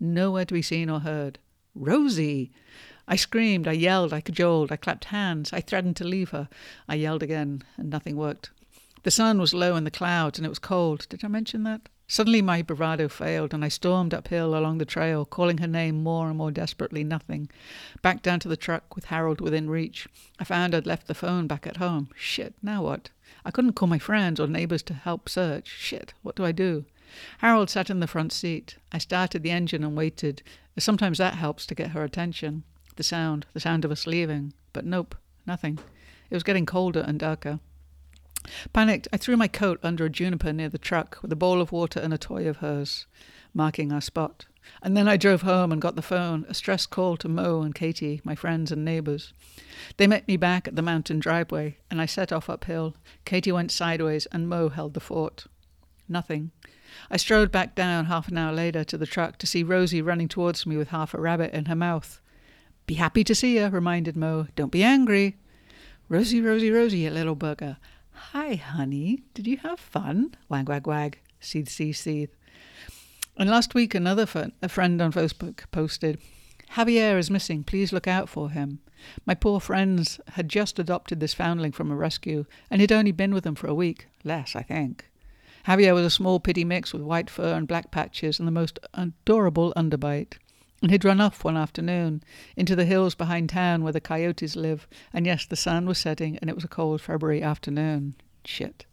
Nowhere 0.00 0.44
to 0.44 0.54
be 0.54 0.62
seen 0.62 0.90
or 0.90 1.00
heard. 1.00 1.38
Rosie! 1.74 2.52
I 3.06 3.16
screamed, 3.16 3.68
I 3.68 3.72
yelled, 3.72 4.12
I 4.12 4.20
cajoled, 4.20 4.72
I 4.72 4.76
clapped 4.76 5.06
hands, 5.06 5.52
I 5.52 5.60
threatened 5.60 5.96
to 5.96 6.04
leave 6.04 6.30
her. 6.30 6.48
I 6.88 6.94
yelled 6.94 7.22
again, 7.22 7.62
and 7.76 7.90
nothing 7.90 8.16
worked. 8.16 8.50
The 9.02 9.10
sun 9.10 9.38
was 9.38 9.52
low 9.52 9.76
in 9.76 9.84
the 9.84 9.90
clouds 9.90 10.38
and 10.38 10.46
it 10.46 10.48
was 10.48 10.58
cold. 10.58 11.06
Did 11.10 11.24
I 11.24 11.28
mention 11.28 11.62
that? 11.64 11.88
Suddenly 12.06 12.42
my 12.42 12.60
bravado 12.60 13.08
failed, 13.08 13.54
and 13.54 13.64
I 13.64 13.68
stormed 13.68 14.12
uphill 14.12 14.56
along 14.56 14.78
the 14.78 14.84
trail, 14.84 15.24
calling 15.24 15.58
her 15.58 15.66
name 15.66 16.02
more 16.02 16.28
and 16.28 16.36
more 16.36 16.50
desperately. 16.50 17.02
Nothing. 17.02 17.50
Back 18.02 18.22
down 18.22 18.40
to 18.40 18.48
the 18.48 18.58
truck 18.58 18.94
with 18.94 19.06
Harold 19.06 19.40
within 19.40 19.70
reach. 19.70 20.06
I 20.38 20.44
found 20.44 20.74
I'd 20.74 20.86
left 20.86 21.06
the 21.06 21.14
phone 21.14 21.46
back 21.46 21.66
at 21.66 21.78
home. 21.78 22.10
Shit, 22.14 22.54
now 22.62 22.82
what? 22.82 23.08
I 23.44 23.50
couldn't 23.50 23.72
call 23.72 23.88
my 23.88 23.98
friends 23.98 24.38
or 24.38 24.46
neighbors 24.46 24.82
to 24.84 24.94
help 24.94 25.28
search. 25.28 25.68
Shit, 25.68 26.12
what 26.22 26.36
do 26.36 26.44
I 26.44 26.52
do? 26.52 26.84
Harold 27.38 27.70
sat 27.70 27.88
in 27.88 28.00
the 28.00 28.06
front 28.06 28.32
seat. 28.32 28.76
I 28.92 28.98
started 28.98 29.42
the 29.42 29.50
engine 29.50 29.82
and 29.82 29.96
waited. 29.96 30.42
Sometimes 30.78 31.18
that 31.18 31.34
helps 31.34 31.64
to 31.66 31.74
get 31.74 31.90
her 31.90 32.04
attention. 32.04 32.64
The 32.96 33.02
sound, 33.02 33.46
the 33.54 33.60
sound 33.60 33.84
of 33.84 33.90
us 33.90 34.06
leaving. 34.06 34.52
But 34.72 34.84
nope, 34.84 35.14
nothing. 35.46 35.78
It 36.28 36.34
was 36.34 36.42
getting 36.42 36.66
colder 36.66 37.00
and 37.00 37.18
darker. 37.18 37.60
Panicked, 38.72 39.08
I 39.12 39.16
threw 39.16 39.36
my 39.36 39.48
coat 39.48 39.80
under 39.82 40.04
a 40.04 40.10
juniper 40.10 40.52
near 40.52 40.68
the 40.68 40.78
truck 40.78 41.18
with 41.22 41.32
a 41.32 41.36
bowl 41.36 41.60
of 41.60 41.72
water 41.72 42.00
and 42.00 42.12
a 42.12 42.18
toy 42.18 42.46
of 42.46 42.58
hers, 42.58 43.06
marking 43.52 43.92
our 43.92 44.00
spot. 44.00 44.46
And 44.82 44.96
then 44.96 45.08
I 45.08 45.16
drove 45.16 45.42
home 45.42 45.72
and 45.72 45.80
got 45.80 45.96
the 45.96 46.02
phone, 46.02 46.46
a 46.48 46.54
stress 46.54 46.86
call 46.86 47.16
to 47.18 47.28
Mo 47.28 47.62
and 47.62 47.74
Katie, 47.74 48.20
my 48.24 48.34
friends 48.34 48.72
and 48.72 48.84
neighbours. 48.84 49.32
They 49.96 50.06
met 50.06 50.26
me 50.26 50.36
back 50.36 50.66
at 50.66 50.76
the 50.76 50.82
mountain 50.82 51.20
driveway, 51.20 51.76
and 51.90 52.00
I 52.00 52.06
set 52.06 52.32
off 52.32 52.48
uphill. 52.48 52.94
Katie 53.24 53.52
went 53.52 53.70
sideways, 53.70 54.26
and 54.26 54.48
Mo 54.48 54.70
held 54.70 54.94
the 54.94 55.00
fort. 55.00 55.46
Nothing. 56.08 56.50
I 57.10 57.16
strode 57.16 57.50
back 57.50 57.74
down 57.74 58.06
half 58.06 58.28
an 58.28 58.38
hour 58.38 58.52
later 58.52 58.84
to 58.84 58.96
the 58.96 59.06
truck 59.06 59.38
to 59.38 59.46
see 59.46 59.62
Rosie 59.62 60.02
running 60.02 60.28
towards 60.28 60.66
me 60.66 60.76
with 60.76 60.88
half 60.88 61.12
a 61.14 61.20
rabbit 61.20 61.52
in 61.52 61.66
her 61.66 61.74
mouth. 61.74 62.20
Be 62.86 62.94
happy 62.94 63.24
to 63.24 63.34
see 63.34 63.58
you, 63.58 63.66
reminded 63.66 64.16
Mo. 64.16 64.48
Don't 64.56 64.72
be 64.72 64.82
angry. 64.82 65.36
Rosie, 66.08 66.40
Rosie, 66.40 66.70
Rosie, 66.70 66.98
you 67.00 67.10
little 67.10 67.36
bugger. 67.36 67.78
Hi, 68.14 68.54
honey. 68.54 69.24
Did 69.34 69.46
you 69.46 69.56
have 69.58 69.80
fun? 69.80 70.34
Wag, 70.48 70.68
wag, 70.68 70.86
wag. 70.86 71.18
Seethe, 71.40 71.68
seethe, 71.68 71.96
seethe. 71.96 72.30
And 73.36 73.50
last 73.50 73.74
week, 73.74 73.94
another 73.94 74.26
fun, 74.26 74.52
a 74.62 74.68
friend 74.68 75.02
on 75.02 75.12
Facebook 75.12 75.64
posted, 75.72 76.18
Javier 76.72 77.18
is 77.18 77.30
missing. 77.30 77.64
Please 77.64 77.92
look 77.92 78.06
out 78.06 78.28
for 78.28 78.50
him. 78.50 78.78
My 79.26 79.34
poor 79.34 79.60
friends 79.60 80.20
had 80.30 80.48
just 80.48 80.78
adopted 80.78 81.20
this 81.20 81.34
foundling 81.34 81.72
from 81.72 81.90
a 81.90 81.96
rescue, 81.96 82.46
and 82.70 82.80
he'd 82.80 82.92
only 82.92 83.12
been 83.12 83.34
with 83.34 83.44
them 83.44 83.56
for 83.56 83.66
a 83.66 83.74
week. 83.74 84.06
Less, 84.22 84.54
I 84.54 84.62
think. 84.62 85.10
Javier 85.66 85.94
was 85.94 86.06
a 86.06 86.10
small 86.10 86.40
pitty 86.40 86.64
mix 86.64 86.92
with 86.92 87.02
white 87.02 87.28
fur 87.28 87.54
and 87.54 87.66
black 87.66 87.90
patches 87.90 88.38
and 88.38 88.46
the 88.46 88.52
most 88.52 88.78
adorable 88.94 89.72
underbite. 89.76 90.34
And 90.84 90.90
he'd 90.90 91.02
run 91.02 91.18
off 91.18 91.44
one 91.44 91.56
afternoon 91.56 92.22
into 92.56 92.76
the 92.76 92.84
hills 92.84 93.14
behind 93.14 93.48
town 93.48 93.82
where 93.82 93.92
the 93.94 94.02
coyotes 94.02 94.54
live, 94.54 94.86
and 95.14 95.24
yes, 95.24 95.46
the 95.46 95.56
sun 95.56 95.86
was 95.86 95.96
setting 95.96 96.36
and 96.36 96.50
it 96.50 96.54
was 96.54 96.62
a 96.62 96.68
cold 96.68 97.00
February 97.00 97.42
afternoon. 97.42 98.16
Shit. 98.44 98.84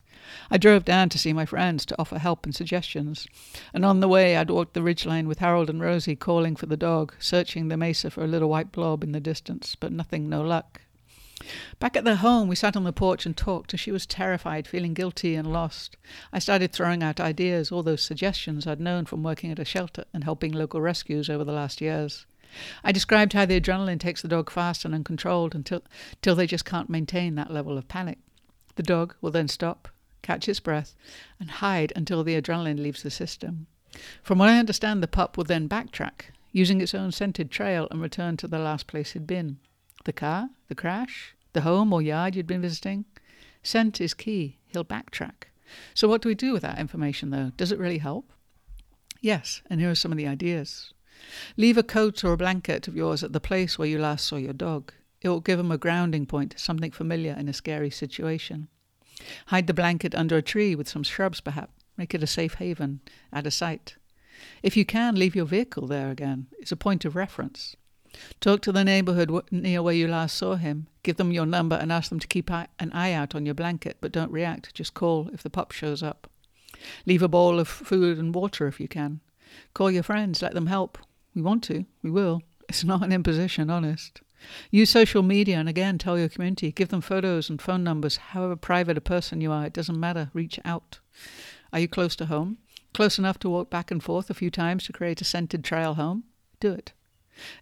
I 0.50 0.58
drove 0.58 0.86
down 0.86 1.10
to 1.10 1.18
see 1.18 1.34
my 1.34 1.46
friends 1.46 1.86
to 1.88 1.96
offer 2.00 2.18
help 2.18 2.46
and 2.46 2.56
suggestions, 2.56 3.28
and 3.74 3.84
on 3.84 4.00
the 4.00 4.08
way 4.08 4.38
I'd 4.38 4.50
walked 4.50 4.74
the 4.74 4.80
ridgeline 4.80 5.28
with 5.28 5.40
Harold 5.40 5.70
and 5.70 5.82
Rosie 5.82 6.16
calling 6.16 6.56
for 6.56 6.66
the 6.66 6.78
dog, 6.78 7.14
searching 7.20 7.68
the 7.68 7.76
mesa 7.76 8.10
for 8.10 8.24
a 8.24 8.28
little 8.28 8.48
white 8.48 8.72
blob 8.72 9.04
in 9.04 9.12
the 9.12 9.20
distance, 9.20 9.76
but 9.76 9.92
nothing, 9.92 10.30
no 10.30 10.42
luck. 10.42 10.80
Back 11.80 11.98
at 11.98 12.04
their 12.04 12.16
home, 12.16 12.48
we 12.48 12.56
sat 12.56 12.76
on 12.76 12.84
the 12.84 12.94
porch 12.94 13.26
and 13.26 13.36
talked, 13.36 13.74
and 13.74 13.80
she 13.80 13.92
was 13.92 14.06
terrified, 14.06 14.68
feeling 14.68 14.94
guilty 14.94 15.36
and 15.36 15.52
lost. 15.52 15.98
I 16.32 16.40
started 16.40 16.72
throwing 16.72 17.02
out 17.02 17.20
ideas, 17.20 17.72
all 17.72 17.84
those 17.84 18.04
suggestions 18.04 18.68
I'd 18.68 18.80
known 18.80 19.06
from 19.06 19.24
working 19.24 19.52
at 19.52 19.60
a 19.60 19.66
shelter 19.66 20.06
and 20.14 20.24
helping 20.24 20.52
local 20.52 20.82
rescues 20.82 21.30
over 21.30 21.44
the 21.44 21.52
last 21.52 21.82
years. 21.82 22.26
I 22.84 22.92
described 22.92 23.34
how 23.34 23.46
the 23.46 23.60
adrenaline 23.60 24.00
takes 24.00 24.22
the 24.22 24.28
dog 24.28 24.52
fast 24.52 24.86
and 24.86 24.94
uncontrolled 24.94 25.56
until, 25.56 25.84
until 26.14 26.36
they 26.36 26.48
just 26.48 26.66
can't 26.66 26.90
maintain 26.90 27.36
that 27.36 27.52
level 27.52 27.78
of 27.78 27.88
panic. 27.88 28.20
The 28.76 28.84
dog 28.84 29.16
will 29.22 29.32
then 29.32 29.48
stop, 29.48 29.88
catch 30.22 30.48
its 30.48 30.60
breath, 30.60 30.96
and 31.40 31.50
hide 31.50 31.94
until 31.96 32.24
the 32.24 32.40
adrenaline 32.40 32.82
leaves 32.82 33.04
the 33.04 33.12
system. 33.12 33.68
From 34.22 34.38
what 34.38 34.50
I 34.50 34.60
understand, 34.60 35.02
the 35.02 35.08
pup 35.08 35.38
will 35.38 35.44
then 35.44 35.68
backtrack, 35.68 36.32
using 36.52 36.82
its 36.82 36.94
own 36.94 37.12
scented 37.12 37.52
trail 37.52 37.88
and 37.90 38.02
return 38.02 38.38
to 38.38 38.48
the 38.48 38.60
last 38.60 38.88
place 38.88 39.12
it'd 39.12 39.28
been. 39.28 39.58
The 40.03 40.13
car? 40.13 40.50
The 40.67 40.75
crash? 40.75 41.36
The 41.53 41.62
home 41.62 41.93
or 41.93 42.01
yard 42.01 42.36
you'd 42.36 42.48
been 42.48 42.62
visiting? 42.62 43.05
Scent 43.63 44.01
is 44.01 44.13
key. 44.13 44.58
He'll 44.67 44.86
backtrack. 44.86 45.50
So, 45.93 46.08
what 46.08 46.22
do 46.22 46.29
we 46.29 46.36
do 46.36 46.53
with 46.53 46.63
that 46.63 46.79
information, 46.79 47.29
though? 47.29 47.51
Does 47.58 47.72
it 47.72 47.79
really 47.79 48.00
help? 48.00 48.31
Yes, 49.22 49.62
and 49.70 49.79
here 49.79 49.91
are 49.91 49.96
some 49.96 50.12
of 50.12 50.17
the 50.17 50.27
ideas. 50.27 50.93
Leave 51.55 51.77
a 51.77 51.84
coat 51.84 52.24
or 52.24 52.34
a 52.34 52.38
blanket 52.38 52.88
of 52.88 52.96
yours 52.96 53.24
at 53.24 53.34
the 53.34 53.39
place 53.39 53.77
where 53.77 53.88
you 53.88 54.00
last 54.00 54.25
saw 54.25 54.38
your 54.38 54.53
dog. 54.53 54.91
It 55.22 55.29
will 55.29 55.39
give 55.39 55.60
him 55.60 55.72
a 55.72 55.77
grounding 55.77 56.25
point, 56.25 56.55
something 56.58 56.91
familiar 56.91 57.36
in 57.38 57.48
a 57.48 57.53
scary 57.53 57.91
situation. 57.91 58.67
Hide 59.48 59.67
the 59.67 59.74
blanket 59.74 60.15
under 60.15 60.38
a 60.38 60.41
tree 60.41 60.74
with 60.74 60.89
some 60.89 61.03
shrubs, 61.03 61.41
perhaps. 61.41 61.74
Make 61.96 62.15
it 62.15 62.24
a 62.24 62.27
safe 62.27 62.55
haven, 62.55 63.01
out 63.31 63.46
of 63.46 63.53
sight. 63.53 63.98
If 64.63 64.75
you 64.75 64.86
can, 64.86 65.15
leave 65.15 65.36
your 65.36 65.46
vehicle 65.46 65.86
there 65.86 66.10
again. 66.10 66.48
It's 66.58 66.72
a 66.72 66.77
point 66.77 67.05
of 67.05 67.15
reference. 67.15 67.75
Talk 68.39 68.62
to 68.62 68.72
the 68.72 68.84
neighborhood 68.84 69.32
near 69.51 69.82
where 69.82 69.94
you 69.94 70.08
last 70.08 70.38
saw 70.38 70.56
him. 70.56 70.88
Give 71.03 71.18
them 71.18 71.32
your 71.32 71.46
number 71.46 71.75
and 71.75 71.91
ask 71.91 72.10
them 72.10 72.20
to 72.20 72.27
keep 72.27 72.50
an 72.51 72.91
eye 72.91 73.13
out 73.13 73.36
on 73.36 73.46
your 73.46 73.56
blanket, 73.56 73.98
but 74.01 74.12
don't 74.12 74.32
react. 74.32 74.74
Just 74.74 74.94
call 74.94 75.30
if 75.34 75.44
the 75.44 75.50
pup 75.50 75.72
shows 75.72 76.03
up. 76.03 76.30
Leave 77.06 77.22
a 77.22 77.27
bowl 77.27 77.60
of 77.60 77.68
food 77.68 78.18
and 78.18 78.34
water 78.34 78.68
if 78.68 78.80
you 78.80 78.88
can. 78.88 79.20
Call 79.74 79.91
your 79.91 80.03
friends, 80.03 80.41
let 80.41 80.53
them 80.53 80.68
help. 80.68 80.98
We 81.36 81.41
want 81.41 81.63
to, 81.65 81.86
we 82.03 82.10
will. 82.10 82.41
It's 82.68 82.84
not 82.84 83.03
an 83.03 83.12
imposition, 83.12 83.70
honest. 83.70 84.22
Use 84.72 84.89
social 84.89 85.22
media 85.22 85.58
and 85.58 85.70
again 85.70 85.98
tell 85.98 86.18
your 86.18 86.30
community. 86.30 86.72
Give 86.72 86.89
them 86.89 87.01
photos 87.01 87.50
and 87.50 87.62
phone 87.62 87.84
numbers. 87.84 88.18
However 88.18 88.56
private 88.56 88.98
a 88.98 89.01
person 89.01 89.41
you 89.41 89.51
are, 89.51 89.65
it 89.65 89.74
doesn't 89.74 90.00
matter. 90.00 90.32
Reach 90.34 90.60
out. 90.65 91.00
Are 91.72 91.80
you 91.80 91.88
close 91.88 92.15
to 92.18 92.25
home? 92.25 92.58
Close 92.94 93.20
enough 93.20 93.39
to 93.39 93.50
walk 93.50 93.70
back 93.70 93.91
and 93.91 94.03
forth 94.03 94.30
a 94.30 94.34
few 94.34 94.50
times 94.50 94.86
to 94.86 94.94
create 94.94 95.22
a 95.22 95.25
scented 95.25 95.63
trail 95.63 95.94
home? 95.94 96.24
Do 96.60 96.72
it. 96.72 96.94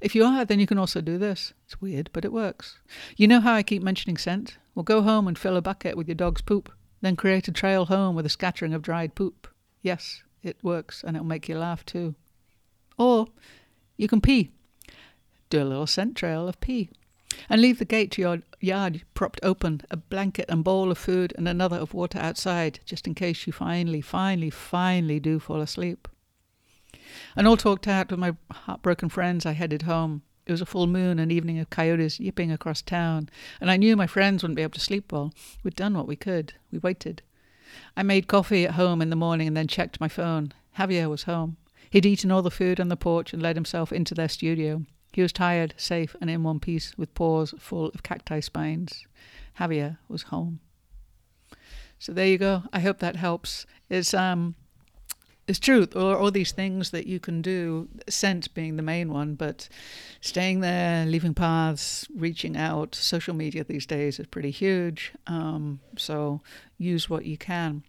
If 0.02 0.16
you 0.16 0.26
are, 0.26 0.46
then 0.46 0.60
you 0.60 0.68
can 0.68 0.78
also 0.78 1.02
do 1.02 1.18
this. 1.18 1.54
It's 1.66 1.82
weird, 1.82 2.10
but 2.14 2.26
it 2.26 2.34
works. 2.34 2.80
You 3.16 3.28
know 3.28 3.40
how 3.40 3.54
I 3.54 3.64
keep 3.64 3.84
mentioning 3.84 4.18
scent? 4.18 4.58
Well, 4.76 4.84
go 4.84 5.02
home 5.02 5.28
and 5.28 5.38
fill 5.38 5.58
a 5.58 5.62
bucket 5.62 5.96
with 5.96 6.08
your 6.08 6.16
dog's 6.16 6.42
poop. 6.42 6.72
Then 7.02 7.16
create 7.16 7.48
a 7.48 7.52
trail 7.52 7.86
home 7.86 8.16
with 8.16 8.26
a 8.26 8.30
scattering 8.30 8.74
of 8.74 8.82
dried 8.82 9.16
poop. 9.16 9.48
Yes, 9.82 10.24
it 10.44 10.58
works, 10.64 11.04
and 11.04 11.16
it'll 11.16 11.28
make 11.28 11.48
you 11.48 11.58
laugh 11.58 11.86
too. 11.86 12.16
Or 12.98 13.28
you 13.98 14.08
can 14.08 14.22
pee. 14.22 14.52
Do 15.50 15.62
a 15.62 15.66
little 15.66 15.88
scent 15.88 16.16
trail 16.16 16.48
of 16.48 16.60
pee. 16.60 16.90
And 17.50 17.62
leave 17.62 17.80
the 17.80 17.86
gate 17.86 18.12
to 18.12 18.22
your 18.22 18.42
yard 18.60 19.04
propped 19.14 19.40
open, 19.44 19.82
a 19.90 19.98
blanket 19.98 20.46
and 20.50 20.64
bowl 20.64 20.92
of 20.92 20.98
food 20.98 21.34
and 21.38 21.48
another 21.48 21.78
of 21.78 21.94
water 21.94 22.20
outside, 22.20 22.80
just 22.86 23.08
in 23.08 23.16
case 23.16 23.48
you 23.48 23.54
finally, 23.54 24.02
finally, 24.02 24.50
finally 24.50 25.20
do 25.20 25.40
fall 25.40 25.62
asleep. 25.62 26.08
And 27.36 27.48
all 27.48 27.58
talked 27.58 27.88
out 27.88 28.12
with 28.12 28.20
my 28.20 28.36
heartbroken 28.51 29.10
friends, 29.10 29.46
I 29.46 29.54
headed 29.54 29.84
home. 29.84 30.22
It 30.46 30.51
was 30.51 30.62
a 30.62 30.66
full 30.66 30.88
moon, 30.88 31.20
an 31.20 31.30
evening 31.30 31.60
of 31.60 31.70
coyotes 31.70 32.20
yipping 32.20 32.51
across 32.51 32.82
town, 32.82 33.30
and 33.62 33.70
I 33.70 33.78
knew 33.78 33.96
my 33.96 34.08
friends 34.08 34.42
wouldn't 34.42 34.56
be 34.56 34.63
able 34.63 34.74
to 34.74 34.80
sleep 34.80 35.12
well. 35.12 35.32
We'd 35.63 35.75
done 35.75 35.96
what 35.96 36.08
we 36.08 36.16
could. 36.16 36.54
We 36.72 36.80
waited. 36.80 37.22
I 37.96 38.01
made 38.01 38.28
coffee 38.28 38.66
at 38.66 38.74
home 38.74 39.01
in 39.01 39.12
the 39.12 39.16
morning 39.16 39.48
and 39.48 39.56
then 39.56 39.68
checked 39.68 40.01
my 40.01 40.08
phone. 40.08 40.54
Javier 40.78 41.08
was 41.08 41.24
home. 41.24 41.58
He'd 41.92 42.06
eaten 42.06 42.32
all 42.32 42.42
the 42.42 42.50
food 42.50 42.80
on 42.80 42.88
the 42.88 42.98
porch 42.98 43.32
and 43.32 43.42
let 43.42 43.56
himself 43.56 43.92
into 43.92 44.16
their 44.16 44.30
studio. 44.30 44.86
He 45.12 45.22
was 45.22 45.34
tired, 45.34 45.74
safe, 45.78 46.16
and 46.22 46.30
in 46.30 46.44
one 46.44 46.60
piece, 46.60 46.98
with 46.98 47.13
paws 47.13 47.54
full 47.60 47.88
of 47.88 48.04
cacti 48.04 48.39
spines. 48.39 49.06
Javier 49.60 49.98
was 50.08 50.24
home. 50.24 50.60
So 51.98 52.13
there 52.13 52.28
you 52.28 52.38
go. 52.38 52.63
I 52.72 52.80
hope 52.80 53.00
that 53.00 53.18
helps. 53.18 53.66
It's 53.89 54.13
um 54.13 54.56
it's 55.50 55.58
true. 55.58 55.88
Are 55.96 56.15
all 56.15 56.29
these 56.29 56.51
things 56.51 56.91
that 56.91 57.08
you 57.08 57.20
can 57.20 57.41
do, 57.41 57.89
scent 58.08 58.53
being 58.53 58.75
the 58.75 58.84
main 58.84 59.12
one, 59.12 59.34
but 59.34 59.68
staying 60.22 60.60
there, 60.60 61.08
leaving 61.08 61.34
paths, 61.34 62.08
reaching 62.15 62.56
out. 62.56 62.94
Social 62.94 63.34
media 63.34 63.63
these 63.63 63.88
days 63.88 64.20
is 64.20 64.27
pretty 64.27 64.51
huge. 64.51 65.12
Um, 65.25 65.79
so 65.98 66.41
use 66.77 67.10
what 67.10 67.25
you 67.25 67.36
can. 67.36 67.82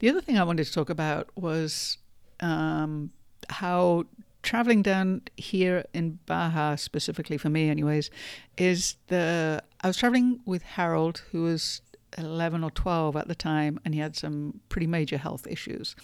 The 0.00 0.10
other 0.10 0.20
thing 0.20 0.38
I 0.38 0.42
wanted 0.42 0.66
to 0.66 0.72
talk 0.72 0.90
about 0.90 1.28
was 1.36 1.98
um, 2.40 3.12
how 3.48 4.06
traveling 4.42 4.82
down 4.82 5.22
here 5.36 5.84
in 5.94 6.18
Baja, 6.26 6.74
specifically 6.74 7.38
for 7.38 7.48
me, 7.48 7.70
anyways, 7.70 8.10
is 8.56 8.96
the. 9.06 9.62
I 9.82 9.86
was 9.86 9.96
traveling 9.96 10.40
with 10.44 10.62
Harold, 10.62 11.22
who 11.30 11.44
was 11.44 11.80
11 12.16 12.64
or 12.64 12.70
12 12.70 13.16
at 13.16 13.28
the 13.28 13.34
time, 13.34 13.78
and 13.84 13.94
he 13.94 14.00
had 14.00 14.16
some 14.16 14.60
pretty 14.68 14.86
major 14.86 15.18
health 15.18 15.46
issues. 15.46 15.94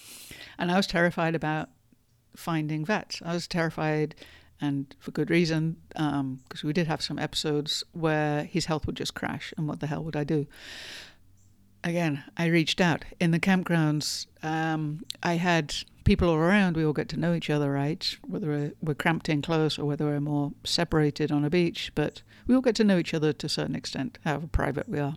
And 0.59 0.71
I 0.71 0.77
was 0.77 0.87
terrified 0.87 1.35
about 1.35 1.71
finding 2.37 2.85
vets. 2.85 3.23
I 3.25 3.33
was 3.33 3.47
terrified, 3.47 4.15
and 4.61 4.95
for 4.99 5.11
good 5.13 5.31
reason, 5.31 5.77
because 5.89 6.13
um, 6.13 6.41
we 6.63 6.73
did 6.73 6.87
have 6.87 7.03
some 7.03 7.19
episodes 7.19 7.85
where 7.93 8.45
his 8.45 8.67
health 8.67 8.87
would 8.87 8.97
just 8.97 9.15
crash, 9.15 9.55
and 9.57 9.67
what 9.67 9.81
the 9.81 9.87
hell 9.87 10.05
would 10.05 10.17
I 10.17 10.25
do? 10.25 10.47
Again, 11.83 12.25
I 12.37 12.47
reached 12.47 12.81
out. 12.81 13.05
In 13.21 13.31
the 13.31 13.41
campgrounds, 13.41 14.27
um, 14.43 15.05
I 15.23 15.35
had 15.35 15.75
people 16.05 16.31
all 16.31 16.37
around. 16.37 16.77
We 16.77 16.85
all 16.85 16.95
get 16.95 17.11
to 17.11 17.19
know 17.19 17.35
each 17.35 17.51
other, 17.51 17.71
right? 17.71 18.17
Whether 18.27 18.47
we're, 18.47 18.73
we're 18.81 18.95
cramped 18.95 19.29
in 19.29 19.43
close 19.43 19.79
or 19.79 19.85
whether 19.85 20.07
we're 20.07 20.21
more 20.21 20.53
separated 20.65 21.31
on 21.31 21.45
a 21.45 21.51
beach, 21.51 21.93
but 21.95 22.23
we 22.47 22.55
all 22.55 22.63
get 22.63 22.75
to 22.77 22.85
know 22.85 22.99
each 22.99 23.13
other 23.13 23.35
to 23.35 23.47
a 23.47 23.51
certain 23.51 23.75
extent, 23.75 24.19
however 24.25 24.47
private 24.47 24.89
we 24.89 24.99
are 24.99 25.17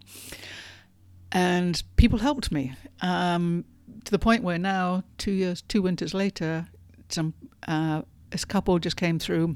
and 1.31 1.81
people 1.95 2.19
helped 2.19 2.51
me 2.51 2.73
um, 3.01 3.65
to 4.05 4.11
the 4.11 4.19
point 4.19 4.43
where 4.43 4.57
now, 4.57 5.03
two 5.17 5.31
years, 5.31 5.61
two 5.61 5.81
winters 5.81 6.13
later, 6.13 6.67
some 7.09 7.33
uh, 7.67 8.01
this 8.29 8.45
couple 8.45 8.79
just 8.79 8.97
came 8.97 9.19
through 9.19 9.55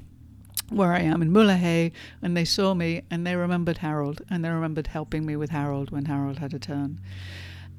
where 0.70 0.92
I 0.92 1.00
am 1.00 1.20
in 1.20 1.30
Mulegé, 1.30 1.92
and 2.22 2.36
they 2.36 2.44
saw 2.44 2.74
me 2.74 3.02
and 3.10 3.26
they 3.26 3.36
remembered 3.36 3.78
Harold, 3.78 4.22
and 4.30 4.44
they 4.44 4.48
remembered 4.48 4.86
helping 4.86 5.26
me 5.26 5.36
with 5.36 5.50
Harold 5.50 5.90
when 5.90 6.06
Harold 6.06 6.38
had 6.38 6.54
a 6.54 6.58
turn. 6.58 7.00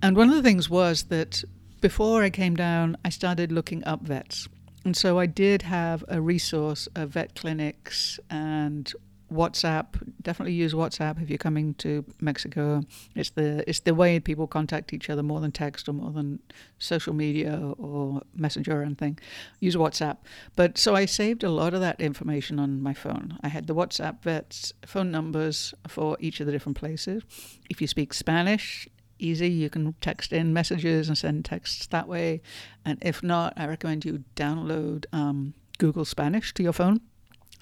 And 0.01 0.15
one 0.15 0.29
of 0.29 0.35
the 0.35 0.43
things 0.43 0.69
was 0.69 1.03
that 1.03 1.43
before 1.81 2.23
I 2.23 2.29
came 2.29 2.55
down, 2.55 2.97
I 3.03 3.09
started 3.09 3.51
looking 3.51 3.83
up 3.83 4.01
vets. 4.01 4.47
And 4.85 4.95
so 4.95 5.17
I 5.17 5.25
did 5.25 5.63
have 5.63 6.03
a 6.07 6.21
resource 6.21 6.87
of 6.95 7.11
vet 7.11 7.35
clinics 7.35 8.19
and 8.29 8.91
WhatsApp. 9.33 9.87
Definitely 10.21 10.53
use 10.53 10.73
WhatsApp 10.73 11.21
if 11.21 11.29
you're 11.29 11.37
coming 11.37 11.73
to 11.75 12.05
Mexico. 12.21 12.83
It's 13.15 13.31
the 13.31 13.67
it's 13.67 13.81
the 13.81 13.95
way 13.95 14.19
people 14.19 14.47
contact 14.47 14.93
each 14.93 15.09
other 15.09 15.23
more 15.23 15.39
than 15.39 15.51
text 15.51 15.89
or 15.89 15.93
more 15.93 16.11
than 16.11 16.39
social 16.79 17.13
media 17.13 17.73
or 17.77 18.21
messenger 18.35 18.79
or 18.79 18.83
anything. 18.83 19.19
Use 19.59 19.75
WhatsApp. 19.75 20.17
But 20.55 20.77
so 20.77 20.95
I 20.95 21.05
saved 21.05 21.43
a 21.43 21.49
lot 21.49 21.73
of 21.73 21.81
that 21.81 21.99
information 21.99 22.59
on 22.59 22.81
my 22.81 22.93
phone. 22.93 23.37
I 23.41 23.47
had 23.47 23.67
the 23.67 23.75
WhatsApp 23.75 24.21
vets 24.21 24.73
phone 24.85 25.11
numbers 25.11 25.73
for 25.87 26.17
each 26.19 26.39
of 26.39 26.45
the 26.45 26.51
different 26.51 26.77
places. 26.77 27.23
If 27.69 27.81
you 27.81 27.87
speak 27.87 28.13
Spanish, 28.13 28.87
easy. 29.19 29.49
You 29.49 29.69
can 29.69 29.93
text 30.01 30.33
in 30.33 30.53
messages 30.53 31.07
and 31.07 31.17
send 31.17 31.45
texts 31.45 31.87
that 31.87 32.07
way. 32.07 32.41
And 32.85 32.97
if 33.01 33.23
not, 33.23 33.53
I 33.57 33.65
recommend 33.67 34.05
you 34.05 34.23
download 34.35 35.05
um, 35.13 35.53
Google 35.77 36.05
Spanish 36.05 36.53
to 36.55 36.63
your 36.63 36.73
phone. 36.73 37.01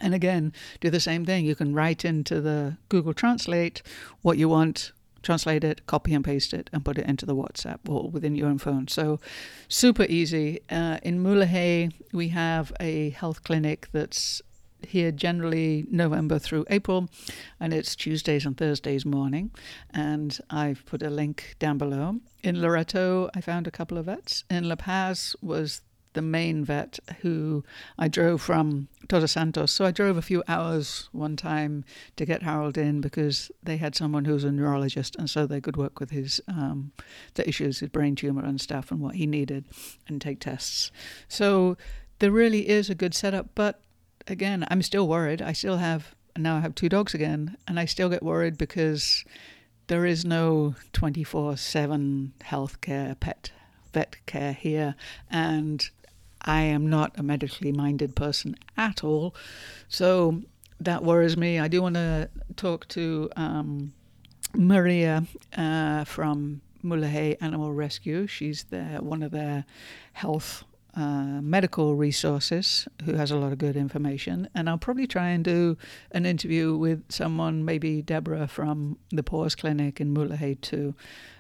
And 0.02 0.14
again, 0.14 0.52
do 0.80 0.90
the 0.90 1.00
same 1.00 1.26
thing. 1.26 1.46
You 1.46 1.56
can 1.56 1.74
write 1.74 2.04
into 2.04 2.42
the 2.42 2.78
Google 2.90 3.14
Translate 3.14 3.82
what 4.22 4.38
you 4.38 4.50
want, 4.50 4.92
translate 5.22 5.64
it, 5.64 5.86
copy 5.86 6.14
and 6.14 6.26
paste 6.26 6.54
it, 6.54 6.70
and 6.74 6.84
put 6.84 6.98
it 6.98 7.06
into 7.06 7.26
the 7.26 7.36
WhatsApp 7.36 7.80
or 7.88 8.10
within 8.10 8.36
your 8.36 8.48
own 8.48 8.58
phone. 8.58 8.88
So, 8.88 9.20
super 9.68 10.06
easy. 10.10 10.62
Uh, 10.70 10.98
in 11.04 11.24
Mulegé, 11.24 11.94
we 12.12 12.30
have 12.30 12.74
a 12.80 13.12
health 13.12 13.44
clinic 13.44 13.88
that's 13.92 14.42
here 14.88 15.12
generally 15.12 15.86
November 15.90 16.40
through 16.40 16.66
April, 16.70 17.08
and 17.60 17.74
it's 17.74 17.96
Tuesdays 17.96 18.46
and 18.46 18.58
Thursdays 18.58 19.06
morning. 19.06 19.52
And 19.94 20.38
I've 20.50 20.86
put 20.86 21.04
a 21.04 21.10
link 21.10 21.56
down 21.60 21.78
below. 21.78 22.16
In 22.44 22.62
Loreto, 22.62 23.30
I 23.36 23.42
found 23.42 23.68
a 23.68 23.72
couple 23.72 23.98
of 23.98 24.06
vets. 24.06 24.44
In 24.50 24.68
La 24.68 24.76
Paz 24.76 25.36
was 25.42 25.82
the 26.14 26.22
main 26.22 26.64
vet 26.66 27.00
who 27.22 27.64
I 27.98 28.08
drove 28.08 28.42
from 28.42 28.88
Todos 29.08 29.32
Santos. 29.32 29.72
So 29.72 29.86
I 29.86 29.92
drove 29.92 30.18
a 30.18 30.22
few 30.22 30.44
hours 30.48 31.10
one 31.12 31.36
time 31.36 31.86
to 32.18 32.26
get 32.26 32.44
Harold 32.44 32.78
in 32.78 33.02
because 33.02 33.52
they 33.64 33.78
had 33.78 33.96
someone 33.96 34.26
who 34.26 34.34
was 34.34 34.44
a 34.44 34.52
neurologist, 34.52 35.16
and 35.16 35.30
so 35.30 35.46
they 35.46 35.62
could 35.62 35.78
work 35.78 36.00
with 36.00 36.12
his 36.12 36.42
um, 36.48 36.92
the 37.36 37.48
issues, 37.48 37.80
his 37.80 37.90
brain 37.90 38.16
tumor 38.16 38.44
and 38.44 38.60
stuff, 38.60 38.92
and 38.92 39.00
what 39.00 39.16
he 39.16 39.26
needed, 39.26 39.66
and 40.08 40.22
take 40.22 40.40
tests. 40.40 40.92
So 41.28 41.78
there 42.20 42.32
really 42.32 42.70
is 42.70 42.90
a 42.90 42.96
good 42.96 43.14
setup, 43.14 43.48
but 43.56 43.82
again, 44.28 44.66
I'm 44.70 44.82
still 44.82 45.08
worried. 45.08 45.42
I 45.42 45.54
still 45.54 45.78
have 45.78 46.16
now 46.38 46.58
I 46.58 46.60
have 46.62 46.76
two 46.76 46.90
dogs 46.90 47.14
again, 47.14 47.58
and 47.68 47.80
I 47.80 47.86
still 47.86 48.10
get 48.10 48.24
worried 48.24 48.58
because 48.58 49.26
there 49.88 50.06
is 50.06 50.24
no 50.24 50.76
24/7 50.94 52.32
healthcare, 52.42 53.20
pet 53.20 53.52
vet 53.94 54.16
care 54.26 54.54
here, 54.54 54.96
and 55.30 55.90
I 56.44 56.62
am 56.62 56.90
not 56.90 57.18
a 57.18 57.24
medically 57.24 57.72
minded 57.72 58.16
person 58.16 58.56
at 58.78 59.04
all, 59.04 59.36
so 59.88 60.42
that 60.80 61.04
worries 61.04 61.38
me. 61.38 61.60
I 61.60 61.68
do 61.68 61.82
want 61.82 61.96
to 61.96 62.30
talk 62.56 62.88
to 62.90 63.30
um, 63.36 63.94
Maria 64.56 65.24
uh, 65.56 66.04
from 66.06 66.62
Mulegé 66.84 67.38
Animal 67.42 67.74
Rescue. 67.74 68.28
She's 68.28 68.66
one 68.72 69.24
of 69.24 69.32
their 69.32 69.66
health 70.14 70.64
uh, 70.96 71.42
medical 71.42 71.96
resources 71.96 72.88
who 73.06 73.14
has 73.14 73.32
a 73.32 73.38
lot 73.38 73.52
of 73.52 73.58
good 73.58 73.76
information. 73.76 74.50
And 74.54 74.70
I'll 74.70 74.78
probably 74.78 75.08
try 75.08 75.30
and 75.30 75.44
do 75.44 75.78
an 76.12 76.26
interview 76.26 76.76
with 76.76 77.04
someone, 77.10 77.64
maybe 77.64 78.02
Deborah 78.02 78.48
from 78.48 78.98
the 79.10 79.24
Paws 79.24 79.56
Clinic 79.56 80.02
in 80.02 80.14
Mulegé 80.14 80.60
too, 80.60 80.94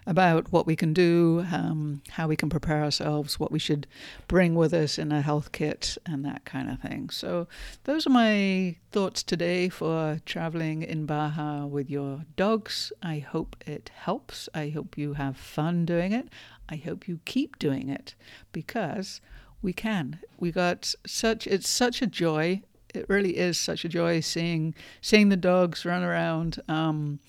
about 0.07 0.51
what 0.51 0.65
we 0.65 0.75
can 0.75 0.93
do, 0.93 1.45
um, 1.51 2.01
how 2.09 2.27
we 2.27 2.35
can 2.35 2.49
prepare 2.49 2.83
ourselves, 2.83 3.39
what 3.39 3.51
we 3.51 3.59
should 3.59 3.87
bring 4.27 4.55
with 4.55 4.73
us 4.73 4.97
in 4.97 5.11
a 5.11 5.21
health 5.21 5.51
kit, 5.51 5.97
and 6.05 6.25
that 6.25 6.43
kind 6.45 6.69
of 6.69 6.79
thing. 6.79 7.09
So, 7.09 7.47
those 7.83 8.07
are 8.07 8.11
my 8.11 8.77
thoughts 8.91 9.21
today 9.21 9.69
for 9.69 10.19
traveling 10.25 10.81
in 10.81 11.05
Baja 11.05 11.65
with 11.65 11.89
your 11.89 12.25
dogs. 12.35 12.91
I 13.03 13.19
hope 13.19 13.55
it 13.65 13.91
helps. 13.93 14.49
I 14.53 14.69
hope 14.69 14.97
you 14.97 15.13
have 15.13 15.37
fun 15.37 15.85
doing 15.85 16.13
it. 16.13 16.29
I 16.71 16.77
hope 16.77 17.07
you 17.07 17.19
keep 17.25 17.59
doing 17.59 17.89
it 17.89 18.15
because 18.53 19.19
we 19.61 19.73
can. 19.73 20.19
We 20.39 20.51
got 20.51 20.95
such 21.05 21.45
it's 21.45 21.69
such 21.69 22.01
a 22.01 22.07
joy. 22.07 22.61
It 22.95 23.05
really 23.09 23.37
is 23.37 23.59
such 23.59 23.85
a 23.85 23.89
joy 23.89 24.21
seeing 24.21 24.73
seeing 25.01 25.29
the 25.29 25.37
dogs 25.37 25.85
run 25.85 26.03
around 26.03 26.61
um, 26.67 27.19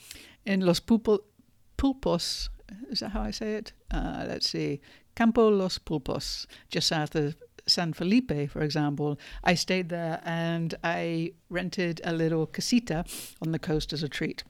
in 0.47 0.61
Los 0.61 0.81
Pulpos. 0.81 2.49
Is 2.91 3.01
that 3.01 3.11
how 3.11 3.23
I 3.23 3.33
say 3.33 3.55
it? 3.55 3.73
Uh, 3.91 4.25
let's 4.27 4.49
see, 4.49 4.81
Campo 5.15 5.49
Los 5.49 5.79
Pulpos, 5.79 6.47
just 6.71 6.89
south 6.89 7.15
of 7.15 7.37
San 7.67 7.93
Felipe, 7.93 8.51
for 8.51 8.63
example. 8.63 9.19
I 9.45 9.55
stayed 9.55 9.89
there 9.89 10.21
and 10.25 10.75
I 10.83 11.33
rented 11.51 12.01
a 12.05 12.13
little 12.13 12.47
casita 12.47 13.05
on 13.43 13.53
the 13.53 13.59
coast 13.59 13.93
as 13.93 14.03
a 14.03 14.09
treat. 14.09 14.45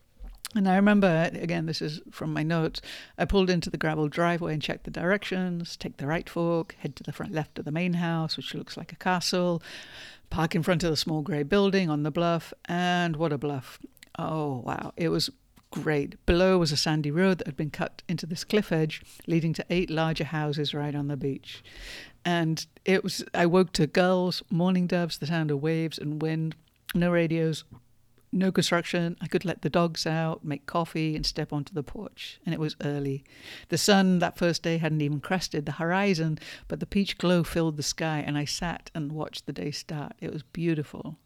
And 0.55 0.69
I 0.69 0.77
remember, 0.77 1.31
again, 1.33 1.67
this 1.67 1.81
is 1.81 2.01
from 2.11 2.33
my 2.33 2.43
notes, 2.43 2.83
I 3.17 3.25
pulled 3.25 3.49
into 3.49 3.71
the 3.71 3.79
gravel 3.79 4.09
driveway 4.09 4.53
and 4.53 4.63
checked 4.63 4.85
the 4.85 4.91
directions, 4.91 5.77
take 5.77 5.97
the 5.97 6.07
right 6.07 6.29
fork, 6.29 6.77
head 6.81 6.95
to 6.97 7.03
the 7.03 7.13
front 7.13 7.33
left 7.33 7.59
of 7.59 7.65
the 7.65 7.73
main 7.73 7.95
house, 7.95 8.37
which 8.37 8.55
looks 8.55 8.77
like 8.77 8.93
a 8.93 8.97
castle, 8.97 9.63
park 10.29 10.55
in 10.55 10.63
front 10.63 10.85
of 10.85 10.91
the 10.91 10.97
small 10.97 11.23
grey 11.23 11.43
building 11.43 11.89
on 11.89 12.03
the 12.03 12.11
bluff, 12.11 12.53
and 12.67 13.17
what 13.17 13.33
a 13.33 13.39
bluff. 13.39 13.79
Oh, 14.19 14.63
wow. 14.67 14.93
It 14.97 15.09
was 15.09 15.31
great. 15.71 16.25
Below 16.27 16.59
was 16.59 16.71
a 16.71 16.77
sandy 16.77 17.11
road 17.11 17.39
that 17.39 17.47
had 17.47 17.57
been 17.57 17.71
cut 17.71 18.03
into 18.07 18.27
this 18.27 18.45
cliff 18.45 18.71
edge, 18.71 19.03
leading 19.27 19.55
to 19.55 19.65
eight 19.71 19.89
larger 19.89 20.25
houses 20.25 20.75
right 20.75 20.95
on 20.95 21.09
the 21.09 21.17
beach. 21.17 21.65
And 22.25 22.65
it 22.85 23.03
was, 23.03 23.25
I 23.33 23.47
woke 23.47 23.73
to 23.73 23.87
gulls, 23.87 24.43
mourning 24.51 24.87
doves, 24.87 25.17
the 25.17 25.27
sound 25.27 25.51
of 25.51 25.63
waves 25.63 25.99
and 25.99 26.21
wind, 26.21 26.55
no 26.95 27.11
radios, 27.11 27.65
no 28.33 28.51
construction. 28.51 29.17
I 29.21 29.27
could 29.27 29.45
let 29.45 29.63
the 29.63 29.71
dogs 29.71 30.07
out, 30.07 30.45
make 30.45 30.67
coffee, 30.67 31.15
and 31.15 31.25
step 31.25 31.53
onto 31.53 31.75
the 31.75 31.83
porch. 31.83 32.41
And 32.47 32.55
it 32.55 32.61
was 32.61 32.77
early. 32.83 33.25
The 33.69 33.79
sun 33.79 34.19
that 34.21 34.39
first 34.39 34.63
day 34.63 34.79
hadn't 34.79 35.03
even 35.03 35.21
crested 35.21 35.67
the 35.67 35.73
horizon, 35.73 36.39
but 36.67 36.81
the 36.81 36.87
peach 36.87 37.19
glow 37.19 37.45
filled 37.45 37.77
the 37.77 37.83
sky, 37.83 38.25
and 38.27 38.39
I 38.39 38.47
sat 38.47 38.91
and 38.95 39.13
watched 39.13 39.47
the 39.47 39.53
day 39.53 39.71
start. 39.71 40.15
It 40.21 40.33
was 40.33 40.43
beautiful. 40.43 41.19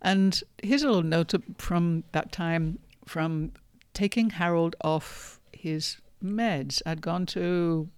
And 0.00 0.42
here's 0.62 0.82
a 0.82 0.86
little 0.86 1.02
note 1.02 1.34
from 1.58 2.04
that 2.12 2.32
time 2.32 2.78
from 3.04 3.52
taking 3.92 4.30
Harold 4.30 4.76
off 4.82 5.40
his 5.52 5.98
meds. 6.24 6.80
I'd 6.86 7.02
gone 7.02 7.26
to 7.26 7.88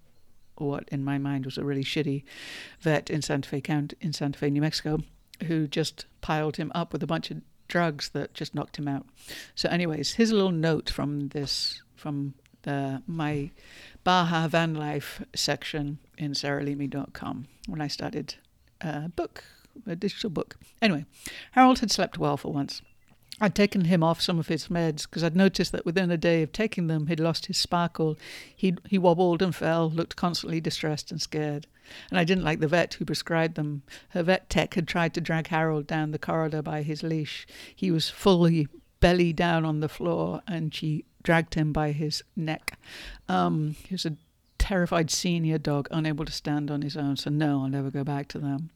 what 0.57 0.89
in 0.91 1.05
my 1.05 1.19
mind 1.19 1.45
was 1.45 1.57
a 1.57 1.65
really 1.65 1.85
shitty 1.85 2.25
vet 2.81 3.11
in 3.11 3.23
Santa 3.23 3.49
Fe 3.49 3.61
County 3.61 3.97
in 4.01 4.13
Santa 4.13 4.39
Fe, 4.39 4.51
New 4.51 4.61
Mexico, 4.61 5.01
who 5.47 5.67
just 5.67 6.07
piled 6.21 6.57
him 6.57 6.71
up 6.75 6.93
with 6.93 7.03
a 7.03 7.07
bunch 7.07 7.31
of 7.31 7.41
drugs 7.71 8.11
that 8.11 8.35
just 8.35 8.55
knocked 8.55 8.79
him 8.79 8.89
out. 8.89 9.07
So, 9.55 9.69
anyways, 9.71 10.15
here's 10.15 10.31
a 10.31 10.35
little 10.35 10.51
note 10.51 10.91
from 10.91 11.29
this 11.29 11.83
from 11.97 12.35
the 12.63 13.03
my 13.07 13.51
Baja 14.05 14.49
van 14.49 14.75
life 14.75 15.23
section 15.35 15.99
in 16.19 16.33
sarahleamy.com 16.33 17.47
when 17.67 17.81
I 17.81 17.89
started 17.89 18.35
a 18.81 19.09
book, 19.09 19.45
a 19.87 19.97
digital 19.97 20.31
book. 20.31 20.57
Anyway, 20.83 21.07
Harold 21.53 21.79
had 21.79 21.91
slept 21.91 22.19
well 22.19 22.37
for 22.37 22.53
once. 22.53 22.83
I'd 23.43 23.55
taken 23.55 23.87
him 23.87 24.03
off 24.03 24.21
some 24.21 24.39
of 24.39 24.49
his 24.49 24.69
meds 24.69 25.05
because 25.05 25.25
I'd 25.25 25.37
noticed 25.37 25.73
that 25.73 25.87
within 25.87 26.11
a 26.11 26.19
day 26.19 26.43
of 26.43 26.53
taking 26.53 26.89
them, 26.89 27.07
he'd 27.07 27.21
lost 27.21 27.47
his 27.47 27.57
sparkle. 27.57 28.19
He 28.55 28.77
he 28.89 28.99
wobbled 28.99 29.41
and 29.41 29.55
fell, 29.55 29.91
looked 29.91 30.17
constantly 30.17 30.61
distressed 30.61 31.11
and 31.11 31.21
scared. 31.21 31.67
And 32.11 32.19
I 32.19 32.25
didn't 32.25 32.45
like 32.45 32.61
the 32.61 32.69
vet 32.69 32.95
who 32.95 33.05
prescribed 33.05 33.55
them. 33.55 33.83
Her 34.11 34.23
vet 34.23 34.49
tech 34.49 34.75
had 34.75 34.89
tried 34.89 35.15
to 35.15 35.21
drag 35.21 35.49
Harold 35.49 35.87
down 35.87 36.11
the 36.11 36.19
corridor 36.19 36.63
by 36.63 36.83
his 36.83 37.03
leash. 37.03 37.47
He 37.75 37.91
was 37.91 38.09
fully 38.09 38.69
belly 39.01 39.33
down 39.33 39.65
on 39.65 39.81
the 39.81 39.89
floor, 39.89 40.43
and 40.47 40.75
she 40.75 41.05
dragged 41.23 41.55
him 41.55 41.73
by 41.73 41.93
his 41.93 42.23
neck. 42.37 42.79
Um, 43.29 43.77
he 43.87 43.95
was 43.95 44.07
a 44.07 44.17
terrified 44.59 45.11
senior 45.11 45.59
dog, 45.59 45.89
unable 45.91 46.25
to 46.25 46.33
stand 46.33 46.71
on 46.71 46.83
his 46.83 46.97
own. 46.97 47.17
So 47.17 47.31
no, 47.31 47.63
I'll 47.63 47.69
never 47.69 47.91
go 47.91 48.05
back 48.05 48.29
to 48.29 48.39
them. 48.39 48.71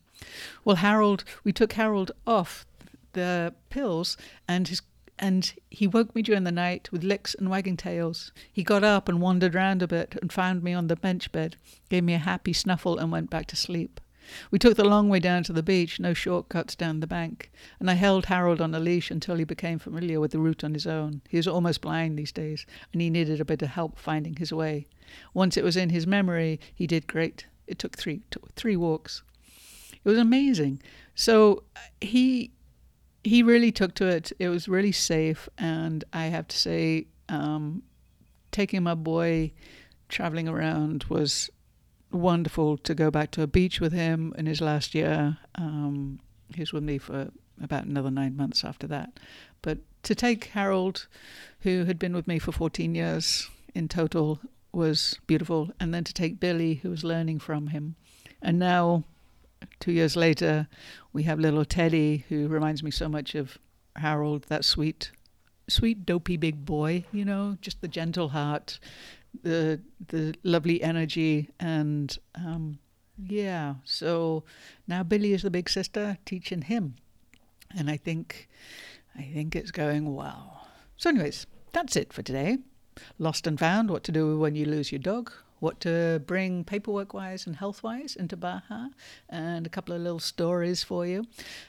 Well, 0.64 0.76
Harold, 0.76 1.24
we 1.44 1.52
took 1.52 1.74
Harold 1.74 2.12
off 2.26 2.66
the 3.12 3.54
pills 3.70 4.16
and 4.48 4.68
his 4.68 4.82
and 5.18 5.54
he 5.70 5.86
woke 5.86 6.14
me 6.14 6.22
during 6.22 6.44
the 6.44 6.52
night 6.52 6.90
with 6.90 7.04
licks 7.04 7.34
and 7.34 7.48
wagging 7.48 7.76
tails. 7.76 8.32
He 8.52 8.62
got 8.62 8.84
up 8.84 9.08
and 9.08 9.20
wandered 9.20 9.54
round 9.54 9.82
a 9.82 9.88
bit 9.88 10.16
and 10.20 10.32
found 10.32 10.62
me 10.62 10.72
on 10.72 10.88
the 10.88 10.96
bench 10.96 11.30
bed, 11.32 11.56
gave 11.88 12.04
me 12.04 12.14
a 12.14 12.18
happy 12.18 12.52
snuffle, 12.52 12.98
and 12.98 13.12
went 13.12 13.30
back 13.30 13.46
to 13.46 13.56
sleep. 13.56 14.00
We 14.50 14.58
took 14.58 14.76
the 14.76 14.84
long 14.84 15.08
way 15.08 15.20
down 15.20 15.42
to 15.44 15.52
the 15.52 15.62
beach, 15.62 16.00
no 16.00 16.14
shortcuts 16.14 16.74
down 16.74 17.00
the 17.00 17.06
bank, 17.06 17.50
and 17.78 17.90
I 17.90 17.94
held 17.94 18.26
Harold 18.26 18.60
on 18.60 18.74
a 18.74 18.80
leash 18.80 19.10
until 19.10 19.36
he 19.36 19.44
became 19.44 19.78
familiar 19.78 20.18
with 20.18 20.30
the 20.30 20.38
route 20.38 20.64
on 20.64 20.72
his 20.72 20.86
own. 20.86 21.20
He 21.28 21.36
was 21.36 21.46
almost 21.46 21.82
blind 21.82 22.18
these 22.18 22.32
days, 22.32 22.64
and 22.92 23.02
he 23.02 23.10
needed 23.10 23.40
a 23.40 23.44
bit 23.44 23.62
of 23.62 23.68
help 23.68 23.98
finding 23.98 24.36
his 24.36 24.52
way. 24.52 24.86
Once 25.34 25.56
it 25.56 25.64
was 25.64 25.76
in 25.76 25.90
his 25.90 26.06
memory, 26.06 26.58
he 26.74 26.86
did 26.86 27.06
great. 27.06 27.46
It 27.66 27.78
took 27.78 27.96
three, 27.96 28.22
took 28.30 28.54
three 28.54 28.76
walks. 28.76 29.22
It 29.92 30.08
was 30.08 30.18
amazing. 30.18 30.82
So 31.14 31.64
uh, 31.76 31.80
he 32.00 32.52
he 33.24 33.42
really 33.42 33.72
took 33.72 33.94
to 33.94 34.06
it. 34.06 34.32
It 34.38 34.48
was 34.48 34.68
really 34.68 34.92
safe, 34.92 35.48
and 35.58 36.04
I 36.12 36.26
have 36.26 36.46
to 36.48 36.56
say, 36.56 37.06
um, 37.28 37.82
taking 38.52 38.82
my 38.82 38.94
boy 38.94 39.52
traveling 40.08 40.46
around 40.46 41.04
was 41.04 41.50
wonderful. 42.12 42.76
To 42.78 42.94
go 42.94 43.10
back 43.10 43.30
to 43.32 43.42
a 43.42 43.46
beach 43.46 43.80
with 43.80 43.92
him 43.92 44.34
in 44.36 44.46
his 44.46 44.60
last 44.60 44.94
year, 44.94 45.38
um, 45.54 46.20
he 46.54 46.60
was 46.60 46.72
with 46.72 46.84
me 46.84 46.98
for 46.98 47.30
about 47.62 47.84
another 47.84 48.10
nine 48.10 48.36
months 48.36 48.62
after 48.62 48.86
that. 48.88 49.18
But 49.62 49.78
to 50.02 50.14
take 50.14 50.46
Harold, 50.46 51.06
who 51.60 51.84
had 51.84 51.98
been 51.98 52.14
with 52.14 52.28
me 52.28 52.38
for 52.38 52.52
14 52.52 52.94
years 52.94 53.48
in 53.74 53.88
total, 53.88 54.38
was 54.70 55.18
beautiful, 55.26 55.70
and 55.80 55.94
then 55.94 56.04
to 56.04 56.12
take 56.12 56.40
Billie, 56.40 56.74
who 56.74 56.90
was 56.90 57.04
learning 57.04 57.38
from 57.38 57.68
him, 57.68 57.96
and 58.42 58.58
now 58.58 59.04
two 59.80 59.92
years 59.92 60.16
later, 60.16 60.68
we 61.12 61.24
have 61.24 61.38
little 61.38 61.64
Teddy, 61.64 62.24
who 62.28 62.48
reminds 62.48 62.82
me 62.82 62.90
so 62.90 63.08
much 63.08 63.34
of 63.34 63.58
Harold, 63.96 64.44
that 64.48 64.64
sweet 64.64 65.10
sweet 65.68 66.04
dopey 66.04 66.36
big 66.36 66.64
boy, 66.64 67.04
you 67.12 67.24
know, 67.24 67.56
just 67.60 67.80
the 67.80 67.88
gentle 67.88 68.28
heart, 68.30 68.78
the 69.42 69.80
the 70.08 70.34
lovely 70.42 70.82
energy, 70.82 71.50
and 71.58 72.18
um, 72.34 72.78
yeah. 73.18 73.74
So 73.84 74.44
now 74.86 75.02
Billie 75.02 75.32
is 75.32 75.42
the 75.42 75.50
big 75.50 75.68
sister 75.68 76.18
teaching 76.24 76.62
him, 76.62 76.96
and 77.76 77.90
I 77.90 77.96
think 77.96 78.48
I 79.16 79.30
think 79.32 79.56
it's 79.56 79.70
going 79.70 80.14
well. 80.14 80.66
So, 80.96 81.10
anyways, 81.10 81.46
that's 81.72 81.96
it 81.96 82.12
for 82.12 82.22
today. 82.22 82.58
Lost 83.18 83.46
and 83.46 83.58
found: 83.58 83.90
what 83.90 84.04
to 84.04 84.12
do 84.12 84.38
when 84.38 84.54
you 84.54 84.66
lose 84.66 84.92
your 84.92 85.00
dog, 85.00 85.32
what 85.64 85.80
to 85.80 86.22
bring 86.26 86.62
paperwork 86.62 87.14
wise 87.14 87.46
and 87.46 87.56
health 87.56 87.82
wise 87.82 88.14
into 88.14 88.36
Baja, 88.36 88.88
and 89.30 89.66
a 89.66 89.70
couple 89.70 89.94
of 89.94 90.02
little 90.02 90.20
stories 90.20 90.84
for 90.84 91.06
you. 91.06 91.24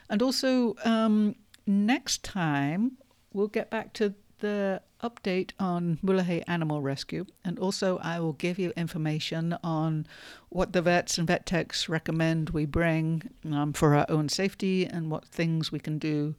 And 0.10 0.22
also, 0.22 0.76
um, 0.84 1.36
next 1.66 2.24
time, 2.24 2.98
we'll 3.34 3.48
get 3.48 3.72
back 3.72 3.94
to 3.94 4.14
the 4.40 4.82
update 5.02 5.52
on 5.60 5.98
Mulegé 6.04 6.44
Animal 6.48 6.82
Rescue, 6.82 7.26
and 7.46 7.58
also 7.58 7.98
I 8.00 8.20
will 8.20 8.34
give 8.34 8.60
you 8.60 8.74
information 8.76 9.58
on 9.64 10.06
what 10.50 10.74
the 10.74 10.82
vets 10.82 11.18
and 11.18 11.28
vet 11.28 11.46
techs 11.46 11.88
recommend 11.88 12.50
we 12.50 12.66
bring 12.66 13.30
um, 13.52 13.72
for 13.72 13.96
our 13.96 14.06
own 14.10 14.28
safety 14.28 14.86
and 14.86 15.10
what 15.10 15.26
things 15.26 15.72
we 15.72 15.80
can 15.80 15.98
do 15.98 16.36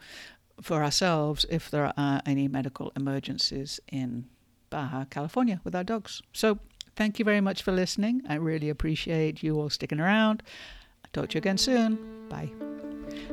for 0.61 0.83
ourselves 0.83 1.47
if 1.49 1.71
there 1.71 1.93
are 1.97 2.21
any 2.27 2.49
medical 2.49 2.93
emergencies 2.97 3.81
in 3.91 4.27
Baja 4.69 5.05
California 5.05 5.61
with 5.65 5.75
our 5.75 5.85
dogs. 5.85 6.23
So 6.33 6.59
Thank 6.97 7.19
you 7.19 7.25
very 7.25 7.43
much 7.43 7.63
for 7.63 7.73
listening. 7.73 8.23
I 8.29 8.37
really 8.37 8.71
appreciate 8.71 9.43
you 9.43 9.61
all 9.61 9.71
sticking 9.71 10.01
around. 10.01 10.43
I'll 11.05 11.11
talk 11.13 11.31
to 11.31 11.35
you 11.35 11.39
again 11.39 11.59
soon. 11.59 11.99
Bye. 12.31 12.51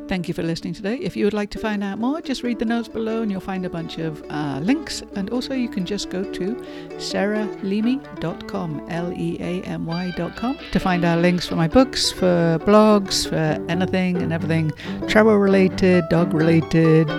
Thank 0.08 0.28
you 0.28 0.34
for 0.34 0.44
listening 0.44 0.74
today. 0.74 0.98
If 0.98 1.16
you 1.16 1.24
would 1.26 1.34
like 1.34 1.50
to 1.52 1.60
find 1.60 1.84
out 1.84 1.98
more, 1.98 2.22
just 2.22 2.44
read 2.44 2.60
the 2.60 2.66
notes 2.66 2.90
below 2.90 3.22
and 3.22 3.32
you'll 3.32 3.40
find 3.40 3.66
a 3.66 3.70
bunch 3.70 3.98
of 3.98 4.22
uh, 4.30 4.60
links. 4.62 5.02
And 5.16 5.30
also, 5.30 5.54
you 5.54 5.70
can 5.70 5.86
just 5.86 6.10
go 6.10 6.24
to 6.24 6.56
sarahleamy.com, 6.98 8.88
L 8.90 9.14
E 9.14 9.38
A 9.40 9.62
M 9.64 9.86
Y.com, 9.86 10.60
to 10.72 10.80
find 10.80 11.06
our 11.06 11.18
links 11.18 11.48
for 11.48 11.56
my 11.56 11.68
books, 11.68 12.12
for 12.12 12.60
blogs, 12.64 13.28
for 13.28 13.66
anything 13.70 14.22
and 14.22 14.34
everything 14.34 14.72
travel 15.08 15.38
related, 15.38 16.04
dog 16.10 16.34
related, 16.34 17.10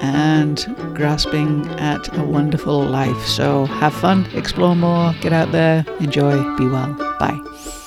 and 0.00 0.64
grasping 0.94 1.66
at 1.78 2.16
a 2.16 2.22
wonderful 2.22 2.82
life. 2.82 3.26
So 3.26 3.66
have 3.66 3.94
fun, 3.94 4.26
explore 4.34 4.76
more, 4.76 5.12
get 5.20 5.32
out 5.32 5.52
there, 5.52 5.84
enjoy, 6.00 6.42
be 6.56 6.66
well. 6.66 6.92
Bye. 7.18 7.79